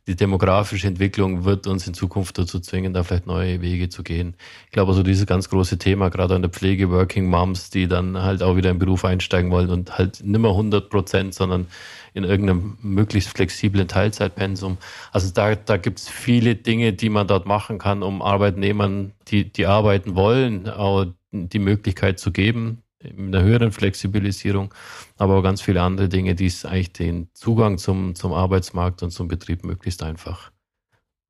die 0.08 0.16
demografische 0.16 0.88
Entwicklung 0.88 1.46
wird 1.46 1.66
uns 1.66 1.88
in 1.88 1.94
Zukunft 1.94 2.38
dazu 2.38 2.60
zwingen, 2.60 2.94
da 2.94 3.04
vielleicht 3.04 3.26
neue 3.26 3.62
Wege 3.62 3.88
zu 3.88 4.04
gehen. 4.04 4.36
Ich 4.66 4.72
glaube, 4.72 4.92
also 4.92 5.02
dieses 5.02 5.26
ganz 5.26 5.50
große 5.50 5.78
Thema, 5.78 6.10
gerade 6.10 6.36
an 6.36 6.42
der 6.42 6.52
Pflege, 6.52 6.90
Working 6.92 7.30
Moms, 7.30 7.70
die 7.70 7.88
dann 7.88 8.22
halt 8.22 8.44
auch 8.44 8.58
wieder 8.58 8.70
in 8.70 8.76
den 8.76 8.86
Beruf 8.86 9.06
einsteigen 9.06 9.50
wollen 9.50 9.70
und 9.70 9.98
halt 9.98 10.22
nicht 10.24 10.40
mehr 10.40 10.52
100 10.52 10.90
Prozent, 10.90 11.34
sondern 11.34 11.68
in 12.14 12.24
irgendeinem 12.24 12.78
möglichst 12.82 13.30
flexiblen 13.30 13.88
Teilzeitpensum. 13.88 14.78
Also 15.12 15.34
da, 15.34 15.56
da 15.56 15.78
gibt 15.78 16.00
es 16.00 16.10
viele 16.10 16.56
Dinge, 16.56 16.94
die 16.94 17.10
man 17.10 17.28
dort 17.28 17.46
machen 17.46 17.80
kann, 17.80 18.04
um 18.04 18.22
Arbeitnehmern, 18.22 19.14
die, 19.28 19.52
die 19.52 19.66
arbeiten 19.66 20.16
wollen, 20.16 20.70
auch 20.70 21.08
die 21.32 21.60
Möglichkeit 21.60 22.20
zu 22.20 22.32
geben, 22.32 22.84
mit 23.02 23.36
einer 23.36 23.44
höheren 23.44 23.72
Flexibilisierung, 23.72 24.74
aber 25.18 25.38
auch 25.38 25.44
ganz 25.44 25.62
viele 25.62 25.82
andere 25.82 26.08
Dinge, 26.08 26.36
die 26.36 26.46
es 26.46 26.66
eigentlich 26.66 26.94
den 26.94 27.30
Zugang 27.34 27.78
zum, 27.78 28.16
zum 28.16 28.34
Arbeitsmarkt 28.34 29.04
und 29.04 29.12
zum 29.12 29.28
Betrieb 29.28 29.66
möglichst 29.66 30.04
einfach 30.04 30.52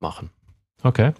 machen. 0.00 0.30
Okay. 0.82 1.12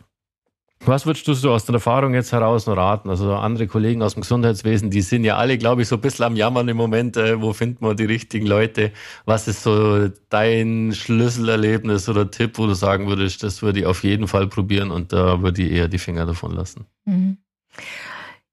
Was 0.87 1.07
würdest 1.07 1.27
du 1.27 1.35
so 1.35 1.51
aus 1.53 1.65
der 1.65 1.75
Erfahrung 1.75 2.15
jetzt 2.15 2.33
heraus 2.33 2.67
noch 2.67 2.77
raten? 2.77 3.09
Also 3.09 3.35
andere 3.35 3.67
Kollegen 3.67 4.03
aus 4.03 4.15
dem 4.15 4.23
Gesundheitswesen, 4.23 4.91
die 4.91 5.01
sind 5.01 5.25
ja 5.25 5.37
alle, 5.37 5.57
glaube 5.57 5.83
ich, 5.83 5.89
so 5.89 5.97
ein 5.97 6.01
bisschen 6.01 6.27
am 6.27 6.37
Jammern 6.37 6.69
im 6.69 6.77
Moment. 6.77 7.17
Äh, 7.17 7.41
wo 7.41 7.53
finden 7.53 7.85
wir 7.85 7.95
die 7.95 8.05
richtigen 8.05 8.47
Leute? 8.47 8.93
Was 9.25 9.49
ist 9.49 9.63
so 9.63 10.09
dein 10.29 10.93
Schlüsselerlebnis 10.95 12.09
oder 12.09 12.31
Tipp, 12.31 12.59
wo 12.59 12.67
du 12.67 12.75
sagen 12.75 13.07
würdest, 13.07 13.43
das 13.43 13.63
würde 13.63 13.81
ich 13.81 13.87
auf 13.87 14.05
jeden 14.05 14.29
Fall 14.29 14.47
probieren 14.47 14.91
und 14.91 15.13
da 15.13 15.41
würde 15.41 15.63
ich 15.63 15.73
eher 15.73 15.89
die 15.89 15.99
Finger 15.99 16.27
davon 16.27 16.53
lassen? 16.53 16.87
Mhm. 17.05 17.39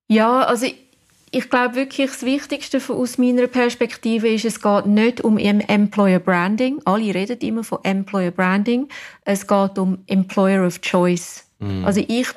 Ja, 0.07 0.41
also 0.41 0.65
ich 0.65 0.75
ich 1.33 1.49
glaube 1.49 1.75
wirklich, 1.75 2.11
das 2.11 2.23
Wichtigste 2.23 2.81
aus 2.89 3.17
meiner 3.17 3.47
Perspektive 3.47 4.27
ist, 4.27 4.43
es 4.43 4.61
geht 4.61 4.85
nicht 4.85 5.21
um 5.21 5.37
Employer 5.37 6.19
Branding. 6.19 6.81
Alle 6.83 7.15
reden 7.15 7.39
immer 7.39 7.63
von 7.63 7.79
Employer 7.83 8.31
Branding. 8.31 8.89
Es 9.23 9.47
geht 9.47 9.79
um 9.79 9.99
Employer 10.07 10.67
of 10.67 10.81
Choice. 10.81 11.45
Mm. 11.61 11.85
Also 11.85 12.01
ich, 12.05 12.27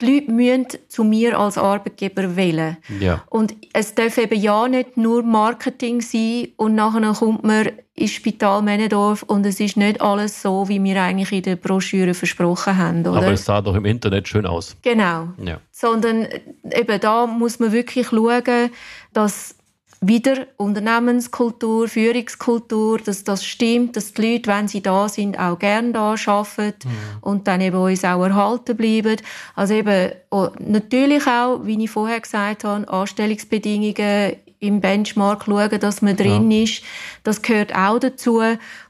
die 0.00 0.06
Leute 0.06 0.30
müssen 0.30 0.66
zu 0.88 1.04
mir 1.04 1.38
als 1.38 1.58
Arbeitgeber 1.58 2.36
wählen. 2.36 2.76
Ja. 3.00 3.24
Und 3.30 3.54
es 3.72 3.94
darf 3.94 4.18
eben 4.18 4.40
ja 4.40 4.68
nicht 4.68 4.96
nur 4.96 5.22
Marketing 5.22 6.00
sein 6.00 6.48
und 6.56 6.74
nachher 6.74 7.12
kommt 7.12 7.44
man 7.44 7.70
ins 7.94 8.10
Spital 8.10 8.60
Männendorf 8.62 9.22
und 9.22 9.46
es 9.46 9.60
ist 9.60 9.76
nicht 9.76 10.00
alles 10.00 10.42
so, 10.42 10.68
wie 10.68 10.82
wir 10.82 11.00
eigentlich 11.00 11.32
in 11.32 11.42
der 11.42 11.56
Broschüre 11.56 12.12
versprochen 12.12 12.76
haben. 12.76 13.00
Oder? 13.00 13.18
Aber 13.18 13.32
es 13.32 13.44
sah 13.44 13.60
doch 13.60 13.74
im 13.74 13.84
Internet 13.84 14.28
schön 14.28 14.46
aus. 14.46 14.76
Genau. 14.82 15.28
Ja. 15.42 15.60
Sondern 15.70 16.26
eben 16.72 17.00
da 17.00 17.26
muss 17.26 17.58
man 17.60 17.72
wirklich 17.72 18.08
schauen, 18.08 18.70
dass 19.12 19.56
wieder 20.00 20.46
Unternehmenskultur, 20.56 21.88
Führungskultur, 21.88 22.98
dass 22.98 23.24
das 23.24 23.44
stimmt, 23.44 23.96
dass 23.96 24.12
die 24.12 24.34
Leute, 24.34 24.50
wenn 24.50 24.68
sie 24.68 24.82
da 24.82 25.08
sind, 25.08 25.38
auch 25.38 25.58
gerne 25.58 25.92
da 25.92 26.14
arbeiten 26.26 26.88
mhm. 26.88 27.18
und 27.20 27.48
dann 27.48 27.60
eben 27.60 27.76
uns 27.76 28.04
auch 28.04 28.22
erhalten 28.22 28.76
bleiben. 28.76 29.16
Also 29.54 29.74
eben 29.74 30.12
natürlich 30.58 31.26
auch, 31.26 31.60
wie 31.64 31.82
ich 31.82 31.90
vorher 31.90 32.20
gesagt 32.20 32.64
habe, 32.64 32.88
Anstellungsbedingungen 32.88 34.36
im 34.64 34.80
Benchmark 34.80 35.44
schauen, 35.44 35.80
dass 35.80 36.02
man 36.02 36.16
drin 36.16 36.50
ja. 36.50 36.62
ist. 36.64 36.82
Das 37.22 37.42
gehört 37.42 37.74
auch 37.74 37.98
dazu. 37.98 38.40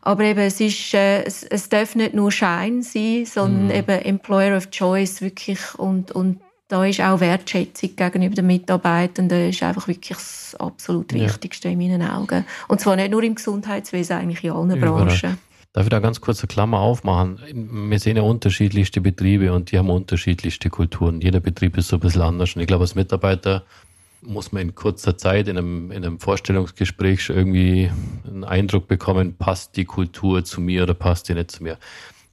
Aber 0.02 0.24
eben, 0.24 0.40
es 0.40 0.60
ist, 0.60 0.94
äh, 0.94 1.24
es, 1.24 1.42
es 1.42 1.68
darf 1.68 1.94
nicht 1.94 2.14
nur 2.14 2.30
Schein 2.30 2.82
sein, 2.82 3.26
sondern 3.26 3.66
mhm. 3.66 3.70
eben 3.72 4.02
Employer 4.02 4.56
of 4.56 4.70
Choice 4.70 5.20
wirklich 5.20 5.58
und, 5.76 6.12
und 6.12 6.40
da 6.74 6.84
ist 6.84 7.00
auch 7.00 7.20
Wertschätzung 7.20 7.94
gegenüber 7.94 8.34
den 8.34 8.48
Mitarbeitenden 8.48 9.50
ist 9.50 9.62
einfach 9.62 9.86
wirklich 9.86 10.16
das 10.16 10.56
absolut 10.58 11.14
Wichtigste 11.14 11.68
ja. 11.68 11.72
in 11.72 11.78
meinen 11.78 12.02
Augen. 12.02 12.44
Und 12.66 12.80
zwar 12.80 12.96
nicht 12.96 13.12
nur 13.12 13.22
im 13.22 13.36
Gesundheitswesen, 13.36 14.16
eigentlich 14.16 14.42
in 14.42 14.50
allen 14.50 14.76
Überall. 14.76 15.04
Branchen. 15.04 15.38
Darf 15.72 15.84
ich 15.84 15.90
da 15.90 16.00
ganz 16.00 16.20
kurz 16.20 16.40
eine 16.40 16.48
Klammer 16.48 16.80
aufmachen? 16.80 17.38
Wir 17.52 17.98
sehen 18.00 18.16
ja 18.16 18.24
unterschiedlichste 18.24 19.00
Betriebe 19.00 19.52
und 19.52 19.70
die 19.70 19.78
haben 19.78 19.88
unterschiedlichste 19.88 20.68
Kulturen. 20.68 21.20
Jeder 21.20 21.38
Betrieb 21.38 21.76
ist 21.76 21.86
so 21.86 21.96
ein 21.96 22.00
bisschen 22.00 22.22
anders. 22.22 22.56
Und 22.56 22.62
ich 22.62 22.66
glaube, 22.66 22.82
als 22.82 22.96
Mitarbeiter 22.96 23.62
muss 24.22 24.50
man 24.50 24.62
in 24.62 24.74
kurzer 24.74 25.16
Zeit 25.16 25.46
in 25.46 25.56
einem, 25.56 25.92
in 25.92 26.04
einem 26.04 26.18
Vorstellungsgespräch 26.18 27.22
schon 27.22 27.36
irgendwie 27.36 27.88
einen 28.26 28.42
Eindruck 28.42 28.88
bekommen, 28.88 29.36
passt 29.36 29.76
die 29.76 29.84
Kultur 29.84 30.44
zu 30.44 30.60
mir 30.60 30.82
oder 30.82 30.94
passt 30.94 31.28
die 31.28 31.34
nicht 31.34 31.52
zu 31.52 31.62
mir. 31.62 31.78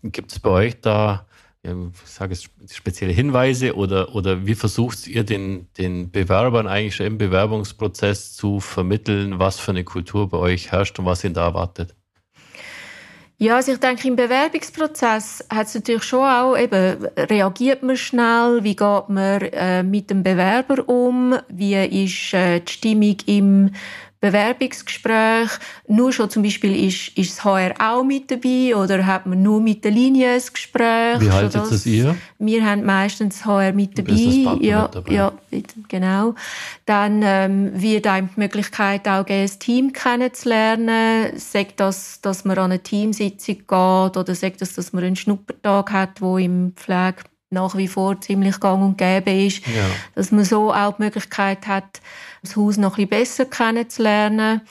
Gibt 0.01 0.31
es 0.31 0.39
bei 0.39 0.49
euch 0.49 0.81
da 0.81 1.27
ja, 1.65 1.75
sage 2.05 2.33
es, 2.33 2.49
spezielle 2.73 3.13
Hinweise 3.13 3.75
oder, 3.75 4.15
oder 4.15 4.45
wie 4.45 4.55
versucht 4.55 5.07
ihr 5.07 5.23
den, 5.23 5.67
den 5.77 6.11
Bewerbern 6.11 6.67
eigentlich 6.67 6.95
schon 6.95 7.05
im 7.05 7.17
Bewerbungsprozess 7.17 8.33
zu 8.33 8.59
vermitteln, 8.59 9.37
was 9.37 9.59
für 9.59 9.71
eine 9.71 9.83
Kultur 9.83 10.29
bei 10.29 10.37
euch 10.37 10.71
herrscht 10.71 10.97
und 10.97 11.05
was 11.05 11.23
ihn 11.23 11.33
da 11.33 11.45
erwartet? 11.45 11.95
Ja, 13.37 13.55
also 13.55 13.71
ich 13.71 13.79
denke, 13.79 14.07
im 14.07 14.15
Bewerbungsprozess 14.15 15.45
hat 15.49 15.65
es 15.65 15.73
natürlich 15.73 16.03
schon 16.03 16.23
auch 16.23 16.55
eben, 16.55 17.03
reagiert 17.17 17.81
man 17.81 17.97
schnell, 17.97 18.63
wie 18.63 18.75
geht 18.75 19.09
man 19.09 19.41
äh, 19.41 19.81
mit 19.81 20.11
dem 20.11 20.21
Bewerber 20.21 20.87
um, 20.87 21.35
wie 21.47 21.73
ist 21.73 22.35
äh, 22.35 22.59
die 22.59 22.71
Stimmung 22.71 23.17
im 23.25 23.71
Bewerbungsgespräch. 24.21 25.49
Nur 25.87 26.13
schon 26.13 26.29
zum 26.29 26.43
Beispiel 26.43 26.87
ist, 26.87 27.17
ist 27.17 27.31
das 27.31 27.43
HR 27.43 27.73
auch 27.79 28.03
mit 28.03 28.29
dabei 28.29 28.75
oder 28.75 29.05
hat 29.05 29.25
man 29.25 29.41
nur 29.41 29.59
mit 29.59 29.83
der 29.83 29.91
Linie 29.91 30.33
ein 30.33 30.41
Gespräch? 30.53 31.19
Wie 31.19 31.31
haltet 31.31 31.63
das 31.69 31.85
ihr? 31.87 32.15
Wir 32.37 32.63
haben 32.63 32.85
meistens 32.85 33.39
das 33.39 33.45
HR 33.45 33.73
mit 33.73 33.97
dabei. 33.97 34.13
Ja, 34.13 34.83
mit 34.83 34.95
dabei. 34.95 35.11
ja, 35.11 35.33
genau. 35.89 36.35
Dann 36.85 37.21
ähm, 37.23 37.71
wird 37.73 38.05
einem 38.05 38.29
die 38.35 38.39
Möglichkeit 38.39 39.07
auch 39.07 39.25
geben, 39.25 39.41
das 39.41 39.57
Team 39.57 39.91
kennenzulernen. 39.91 41.37
Sagt 41.37 41.79
das, 41.79 42.21
dass 42.21 42.45
man 42.45 42.59
an 42.59 42.71
eine 42.71 42.79
Teamsitzung 42.79 43.57
geht 43.57 43.67
oder 44.17 44.35
sagt 44.35 44.61
das, 44.61 44.75
dass 44.75 44.93
man 44.93 45.03
einen 45.03 45.15
Schnuppertag 45.15 45.91
hat, 45.91 46.21
wo 46.21 46.37
im 46.37 46.73
Pflege 46.75 47.23
nach 47.51 47.75
wie 47.75 47.87
vor 47.87 48.19
ziemlich 48.19 48.59
gang 48.59 48.81
und 48.81 48.97
gäbe 48.97 49.31
ist, 49.31 49.67
ja. 49.67 49.83
dass 50.15 50.31
man 50.31 50.45
so 50.45 50.73
auch 50.73 50.95
die 50.95 51.03
Möglichkeit 51.03 51.67
hat, 51.67 52.01
das 52.41 52.55
Haus 52.55 52.77
noch 52.77 52.97
ein 52.97 53.07
bisschen 53.07 53.09
besser 53.09 53.45
kennenzulernen. 53.45 54.61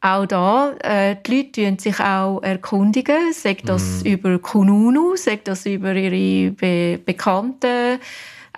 Auch 0.00 0.26
da, 0.26 0.70
äh, 0.80 1.16
die 1.26 1.36
Leute 1.36 1.62
erkundigen 1.62 1.80
sich 1.80 1.98
auch 1.98 2.40
erkundigen, 2.40 3.32
sagt 3.32 3.68
das 3.68 4.04
mm. 4.04 4.06
über 4.06 4.38
Kununu, 4.38 5.16
sagt 5.16 5.48
das 5.48 5.66
über 5.66 5.92
ihre 5.92 6.52
Be 6.52 7.00
Bekannten, 7.04 7.98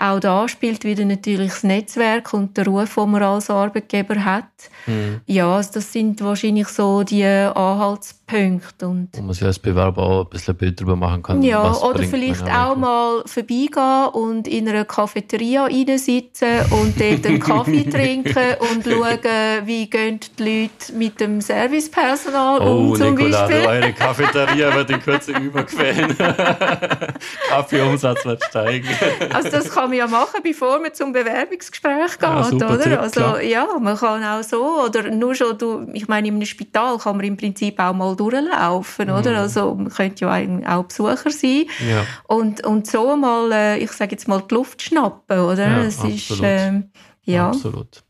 auch 0.01 0.19
da 0.19 0.49
spielt 0.49 0.85
wieder 0.85 1.05
natürlich 1.05 1.53
das 1.53 1.63
Netzwerk 1.63 2.33
und 2.33 2.57
der 2.57 2.67
Ruf, 2.67 2.95
den 2.95 3.11
man 3.11 3.23
als 3.23 3.51
Arbeitgeber 3.51 4.25
hat. 4.25 4.45
Mhm. 4.87 5.21
Ja, 5.27 5.61
das 5.61 5.93
sind 5.93 6.23
wahrscheinlich 6.23 6.69
so 6.69 7.03
die 7.03 7.23
Anhaltspunkte. 7.25 8.20
Und 8.33 9.09
Wo 9.13 9.23
man 9.23 9.35
sich 9.35 9.45
als 9.45 9.59
Bewerber 9.59 10.03
auch 10.03 10.25
ein 10.25 10.31
bisschen 10.31 10.55
ein 10.55 10.59
Bild 10.59 10.81
darüber 10.81 10.97
machen 10.97 11.23
kann. 11.23 11.43
Ja, 11.43 11.73
oder 11.75 12.03
vielleicht 12.03 12.45
auch 12.45 12.77
mal 12.77 13.23
vorbeigehen 13.27 14.09
und 14.13 14.47
in 14.47 14.69
einer 14.69 14.85
Cafeteria 14.85 15.65
reinsitzen 15.65 16.61
und 16.71 17.01
dort 17.01 17.27
einen 17.27 17.41
Kaffee 17.41 17.85
trinken 17.89 18.55
und 18.61 18.85
schauen, 18.85 19.67
wie 19.67 19.89
gehen 19.89 20.21
die 20.39 20.43
Leute 20.43 20.93
mit 20.97 21.21
dem 21.21 21.41
Servicepersonal 21.41 22.61
oh, 22.61 22.91
um 22.91 22.95
zum 22.97 23.15
Nicola, 23.15 23.47
Beispiel. 23.47 23.67
eure 23.67 23.93
Cafeteria 23.93 24.75
wird 24.75 24.91
in 24.91 25.01
Kürze 25.01 25.33
übergefallen. 25.33 26.17
Kaffeeumsatz 27.49 28.25
wird 28.25 28.45
steigen. 28.45 28.89
Also 29.33 29.51
das 29.51 29.71
kann 29.71 29.89
man 29.89 29.99
ja 29.99 30.07
machen, 30.07 30.41
bevor 30.43 30.79
man 30.81 30.93
zum 30.95 31.13
Bewerbungsgespräch 31.13 32.19
geht, 32.19 32.23
ja, 32.23 32.49
oder? 32.49 32.81
Tipp, 32.81 32.99
also 32.99 33.21
klar. 33.21 33.43
ja, 33.43 33.67
man 33.81 33.97
kann 33.97 34.23
auch 34.25 34.43
so 34.43 34.85
oder 34.85 35.11
nur 35.11 35.35
schon 35.35 35.57
du, 35.59 35.87
ich 35.93 36.09
meine 36.09 36.29
in 36.29 36.35
einem 36.35 36.47
Spital 36.47 36.99
kann 36.99 37.17
man 37.17 37.27
im 37.27 37.37
Prinzip 37.37 37.79
auch 37.79 37.93
mal 37.93 38.17
durchlaufen, 38.21 39.09
mhm. 39.09 39.15
oder? 39.15 39.39
Also 39.39 39.75
man 39.75 39.89
könnte 39.89 40.25
ja 40.25 40.79
auch 40.79 40.85
Besucher 40.85 41.31
sein 41.31 41.65
ja. 41.89 42.05
und 42.29 42.65
und 42.67 42.87
so 42.87 43.17
mal, 43.17 43.51
äh, 43.53 43.79
ich 43.79 43.93
sage 43.93 44.13
jetzt 44.13 44.29
mal 44.29 44.43
die 44.43 44.55
Luft 44.55 44.83
schnappen, 44.83 45.39
oder? 45.41 45.69
Ja, 45.69 45.83
es 45.83 46.05
ist 46.05 46.41
äh, 46.43 46.83
ja 47.25 47.49
absolut. 47.49 48.03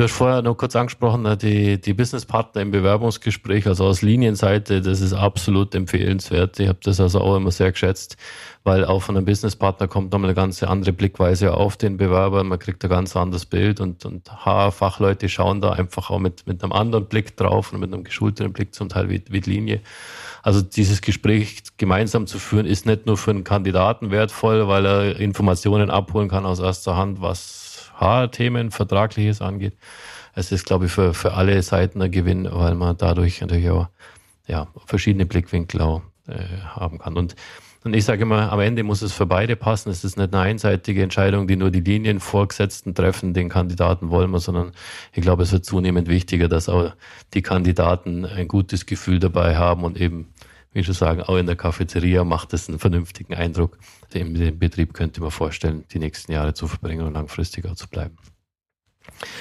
Du 0.00 0.04
hast 0.04 0.12
vorher 0.12 0.40
noch 0.40 0.56
kurz 0.56 0.74
angesprochen, 0.76 1.26
äh, 1.26 1.36
die, 1.36 1.78
die 1.78 1.92
Businesspartner 1.92 2.62
im 2.62 2.70
Bewerbungsgespräch, 2.70 3.66
also 3.66 3.84
aus 3.84 4.00
Linienseite, 4.00 4.80
das 4.80 5.02
ist 5.02 5.12
absolut 5.12 5.74
empfehlenswert. 5.74 6.58
Ich 6.58 6.68
habe 6.68 6.78
das 6.82 7.00
also 7.00 7.20
auch 7.20 7.36
immer 7.36 7.50
sehr 7.50 7.70
geschätzt, 7.70 8.16
weil 8.64 8.86
auch 8.86 9.02
von 9.02 9.14
einem 9.14 9.26
Businesspartner 9.26 9.88
kommt 9.88 10.10
nochmal 10.10 10.30
eine 10.30 10.34
ganz 10.34 10.62
andere 10.62 10.94
Blickweise 10.94 11.52
auf 11.52 11.76
den 11.76 11.98
Bewerber. 11.98 12.42
Man 12.44 12.58
kriegt 12.58 12.82
ein 12.82 12.88
ganz 12.88 13.14
anderes 13.14 13.44
Bild 13.44 13.78
und, 13.78 14.06
und 14.06 14.32
HR-Fachleute 14.46 15.28
schauen 15.28 15.60
da 15.60 15.72
einfach 15.72 16.08
auch 16.08 16.18
mit, 16.18 16.46
mit 16.46 16.62
einem 16.62 16.72
anderen 16.72 17.04
Blick 17.04 17.36
drauf 17.36 17.70
und 17.74 17.80
mit 17.80 17.92
einem 17.92 18.02
geschulteren 18.02 18.54
Blick 18.54 18.74
zum 18.74 18.88
Teil 18.88 19.10
wie, 19.10 19.22
wie 19.28 19.40
Linie. 19.40 19.82
Also 20.42 20.62
dieses 20.62 21.02
Gespräch 21.02 21.58
gemeinsam 21.76 22.26
zu 22.26 22.38
führen, 22.38 22.64
ist 22.64 22.86
nicht 22.86 23.04
nur 23.04 23.18
für 23.18 23.32
einen 23.32 23.44
Kandidaten 23.44 24.10
wertvoll, 24.10 24.66
weil 24.66 24.86
er 24.86 25.20
Informationen 25.20 25.90
abholen 25.90 26.30
kann 26.30 26.46
aus 26.46 26.58
erster 26.58 26.96
Hand, 26.96 27.20
was 27.20 27.59
HR-Themen, 28.00 28.70
Vertragliches 28.70 29.40
angeht. 29.40 29.74
Es 30.34 30.52
ist, 30.52 30.64
glaube 30.64 30.86
ich, 30.86 30.92
für, 30.92 31.14
für 31.14 31.34
alle 31.34 31.62
Seiten 31.62 32.00
ein 32.02 32.10
Gewinn, 32.10 32.48
weil 32.50 32.74
man 32.74 32.96
dadurch 32.96 33.40
natürlich 33.40 33.70
auch 33.70 33.88
ja, 34.46 34.68
verschiedene 34.86 35.26
Blickwinkel 35.26 35.80
auch, 35.80 36.02
äh, 36.28 36.42
haben 36.66 36.98
kann. 36.98 37.16
Und, 37.16 37.36
und 37.84 37.94
ich 37.94 38.04
sage 38.04 38.22
immer, 38.22 38.52
am 38.52 38.60
Ende 38.60 38.82
muss 38.82 39.02
es 39.02 39.12
für 39.12 39.26
beide 39.26 39.56
passen. 39.56 39.90
Es 39.90 40.04
ist 40.04 40.16
nicht 40.16 40.34
eine 40.34 40.42
einseitige 40.42 41.02
Entscheidung, 41.02 41.46
die 41.46 41.56
nur 41.56 41.70
die 41.70 41.80
Linienvorgesetzten 41.80 42.94
treffen, 42.94 43.32
den 43.32 43.48
Kandidaten 43.48 44.10
wollen 44.10 44.30
wir, 44.30 44.40
sondern 44.40 44.72
ich 45.12 45.22
glaube, 45.22 45.44
es 45.44 45.52
wird 45.52 45.64
zunehmend 45.64 46.08
wichtiger, 46.08 46.48
dass 46.48 46.68
auch 46.68 46.92
die 47.34 47.42
Kandidaten 47.42 48.24
ein 48.24 48.48
gutes 48.48 48.86
Gefühl 48.86 49.18
dabei 49.18 49.56
haben 49.56 49.84
und 49.84 50.00
eben 50.00 50.28
wie 50.72 50.84
schon 50.84 50.94
sagen, 50.94 51.22
auch 51.22 51.36
in 51.36 51.46
der 51.46 51.56
Cafeteria 51.56 52.24
macht 52.24 52.52
es 52.52 52.68
einen 52.68 52.78
vernünftigen 52.78 53.34
Eindruck. 53.34 53.78
Im 54.12 54.58
Betrieb 54.58 54.94
könnte 54.94 55.20
man 55.20 55.30
vorstellen, 55.30 55.84
die 55.92 55.98
nächsten 55.98 56.32
Jahre 56.32 56.54
zu 56.54 56.68
verbringen 56.68 57.06
und 57.06 57.14
langfristiger 57.14 57.74
zu 57.74 57.88
bleiben. 57.88 58.16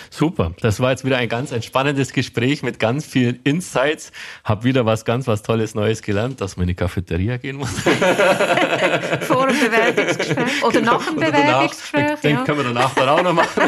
Super, 0.10 0.54
das 0.62 0.80
war 0.80 0.92
jetzt 0.92 1.06
wieder 1.06 1.18
ein 1.18 1.30
ganz 1.30 1.52
entspannendes 1.52 2.14
Gespräch 2.14 2.64
mit 2.64 2.80
ganz 2.80 3.06
vielen 3.06 3.40
Insights. 3.44 4.12
Hab 4.44 4.64
wieder 4.64 4.86
was 4.86 5.06
ganz 5.06 5.28
was 5.28 5.44
Tolles 5.44 5.76
Neues 5.76 6.02
gelernt, 6.02 6.42
dass 6.42 6.58
man 6.58 6.64
in 6.64 6.70
die 6.70 6.76
Cafeteria 6.76 7.38
gehen 7.38 7.58
muss. 7.58 7.70
Vor 9.22 9.48
dem 9.48 9.60
Bewerbungsgespräch 9.60 10.64
oder 10.64 10.80
genau. 10.80 10.94
nach 10.94 11.06
dem 11.06 11.16
Bewerbungsgespräch. 11.16 12.06
Danach, 12.06 12.22
den, 12.22 12.36
ja. 12.36 12.44
können 12.44 12.58
wir 12.58 12.66
danach 12.66 12.94
dann 12.96 13.10
auch 13.10 13.24
noch 13.24 13.34
machen. 13.34 13.64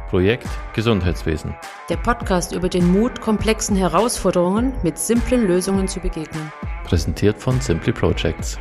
Projekt 0.08 0.48
Gesundheitswesen. 0.74 1.54
Der 1.88 1.96
Podcast 1.96 2.52
über 2.54 2.68
den 2.68 2.90
Mut, 2.90 3.20
komplexen 3.20 3.76
Herausforderungen 3.76 4.72
mit 4.82 4.98
simplen 4.98 5.46
Lösungen 5.46 5.88
zu 5.88 6.00
begegnen. 6.00 6.52
Präsentiert 6.84 7.38
von 7.38 7.60
Simply 7.60 7.92
Projects. 7.92 8.58